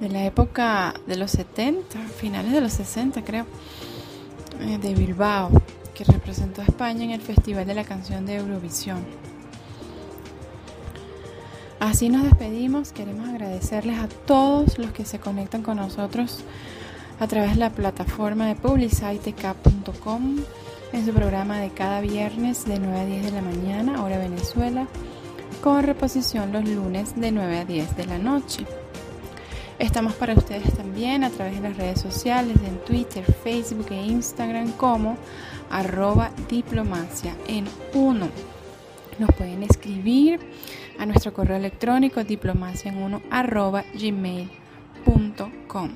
de 0.00 0.08
la 0.08 0.24
época 0.24 0.94
de 1.06 1.16
los 1.16 1.30
70, 1.30 1.96
finales 2.08 2.52
de 2.52 2.60
los 2.60 2.72
60 2.72 3.22
creo, 3.22 3.46
eh, 4.58 4.78
de 4.78 4.94
Bilbao, 4.94 5.50
que 5.94 6.02
representó 6.02 6.62
a 6.62 6.64
España 6.64 7.04
en 7.04 7.12
el 7.12 7.20
Festival 7.20 7.66
de 7.66 7.74
la 7.74 7.84
Canción 7.84 8.26
de 8.26 8.38
Eurovisión. 8.38 8.98
Así 11.78 12.08
nos 12.08 12.24
despedimos, 12.24 12.90
queremos 12.90 13.28
agradecerles 13.28 14.00
a 14.00 14.08
todos 14.08 14.76
los 14.76 14.90
que 14.90 15.04
se 15.04 15.20
conectan 15.20 15.62
con 15.62 15.76
nosotros 15.76 16.42
a 17.20 17.28
través 17.28 17.52
de 17.52 17.60
la 17.60 17.70
plataforma 17.70 18.46
de 18.46 18.56
publicitec.com 18.56 20.38
en 20.92 21.06
su 21.06 21.12
programa 21.12 21.60
de 21.60 21.70
cada 21.70 22.00
viernes 22.00 22.64
de 22.64 22.80
9 22.80 22.98
a 22.98 23.06
10 23.06 23.22
de 23.26 23.30
la 23.30 23.42
mañana, 23.42 24.02
hora 24.02 24.18
Venezuela, 24.18 24.88
con 25.60 25.82
reposición 25.82 26.52
los 26.52 26.66
lunes 26.66 27.20
de 27.20 27.32
9 27.32 27.58
a 27.58 27.64
10 27.64 27.96
de 27.96 28.06
la 28.06 28.18
noche. 28.18 28.64
Estamos 29.78 30.14
para 30.14 30.34
ustedes 30.34 30.74
también 30.74 31.24
a 31.24 31.30
través 31.30 31.60
de 31.60 31.68
las 31.68 31.76
redes 31.76 32.00
sociales, 32.00 32.56
en 32.66 32.78
Twitter, 32.84 33.24
Facebook 33.24 33.86
e 33.90 33.96
Instagram 33.96 34.72
como 34.72 35.16
arroba 35.70 36.30
diplomacia 36.48 37.34
en 37.46 37.66
uno. 37.94 38.28
Nos 39.18 39.30
pueden 39.36 39.62
escribir 39.62 40.40
a 40.98 41.06
nuestro 41.06 41.32
correo 41.32 41.56
electrónico 41.56 42.24
diplomacia 42.24 42.92
en 42.92 43.22
arroba 43.30 43.84
gmail.com. 43.94 45.90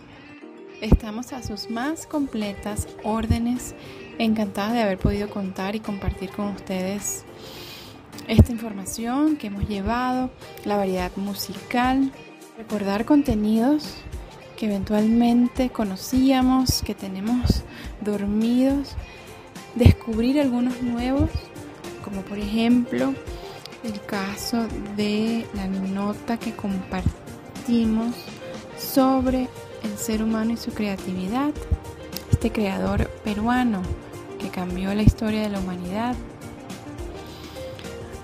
Estamos 0.80 1.32
a 1.32 1.42
sus 1.42 1.70
más 1.70 2.06
completas 2.06 2.88
órdenes, 3.02 3.74
encantadas 4.18 4.74
de 4.74 4.82
haber 4.82 4.98
podido 4.98 5.30
contar 5.30 5.74
y 5.74 5.80
compartir 5.80 6.30
con 6.30 6.48
ustedes 6.48 7.24
esta 8.28 8.52
información 8.52 9.36
que 9.36 9.48
hemos 9.48 9.68
llevado, 9.68 10.30
la 10.64 10.76
variedad 10.76 11.10
musical, 11.16 12.12
recordar 12.56 13.04
contenidos 13.04 13.96
que 14.56 14.66
eventualmente 14.66 15.70
conocíamos, 15.70 16.82
que 16.82 16.94
tenemos 16.94 17.64
dormidos, 18.00 18.94
descubrir 19.74 20.40
algunos 20.40 20.80
nuevos, 20.82 21.30
como 22.04 22.22
por 22.22 22.38
ejemplo 22.38 23.14
el 23.82 24.00
caso 24.06 24.66
de 24.96 25.46
la 25.54 25.66
nota 25.66 26.38
que 26.38 26.54
compartimos 26.54 28.14
sobre 28.78 29.48
el 29.82 29.98
ser 29.98 30.22
humano 30.22 30.52
y 30.52 30.56
su 30.56 30.72
creatividad, 30.72 31.52
este 32.30 32.50
creador 32.50 33.08
peruano 33.24 33.82
que 34.38 34.48
cambió 34.48 34.94
la 34.94 35.02
historia 35.02 35.42
de 35.42 35.50
la 35.50 35.58
humanidad. 35.58 36.14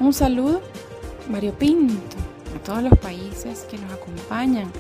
Un 0.01 0.15
saludo 0.15 0.63
Mario 1.29 1.53
Pinto 1.53 2.17
a 2.57 2.63
todos 2.65 2.83
los 2.83 2.99
países 2.99 3.67
que 3.71 3.77
nos 3.77 3.93
acompañan, 3.93 4.73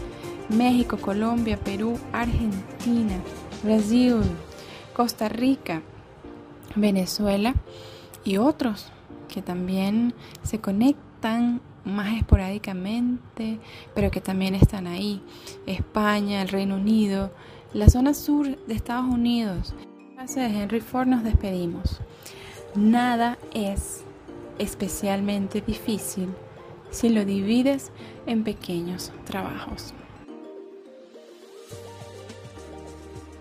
México, 0.48 0.96
Colombia, 0.96 1.58
Perú, 1.58 1.98
Argentina, 2.10 3.20
Brasil, 3.62 4.22
Costa 4.94 5.28
Rica, 5.28 5.82
Venezuela 6.74 7.54
y 8.24 8.38
otros 8.38 8.86
que 9.28 9.42
también 9.42 10.14
se 10.42 10.58
conectan 10.58 11.60
más 11.84 12.16
esporádicamente, 12.16 13.60
pero 13.94 14.10
que 14.10 14.22
también 14.22 14.54
están 14.54 14.86
ahí. 14.86 15.22
España, 15.66 16.40
el 16.40 16.48
Reino 16.48 16.76
Unido, 16.76 17.30
la 17.74 17.90
zona 17.90 18.14
sur 18.14 18.56
de 18.64 18.74
Estados 18.74 19.12
Unidos. 19.12 19.74
Gracias 20.14 20.50
de 20.50 20.62
Henry 20.62 20.80
Ford 20.80 21.08
nos 21.08 21.22
despedimos. 21.24 22.00
Nada 22.74 23.36
es 23.52 24.04
especialmente 24.60 25.60
difícil 25.60 26.28
si 26.90 27.08
lo 27.08 27.24
divides 27.24 27.90
en 28.26 28.44
pequeños 28.44 29.12
trabajos. 29.24 29.94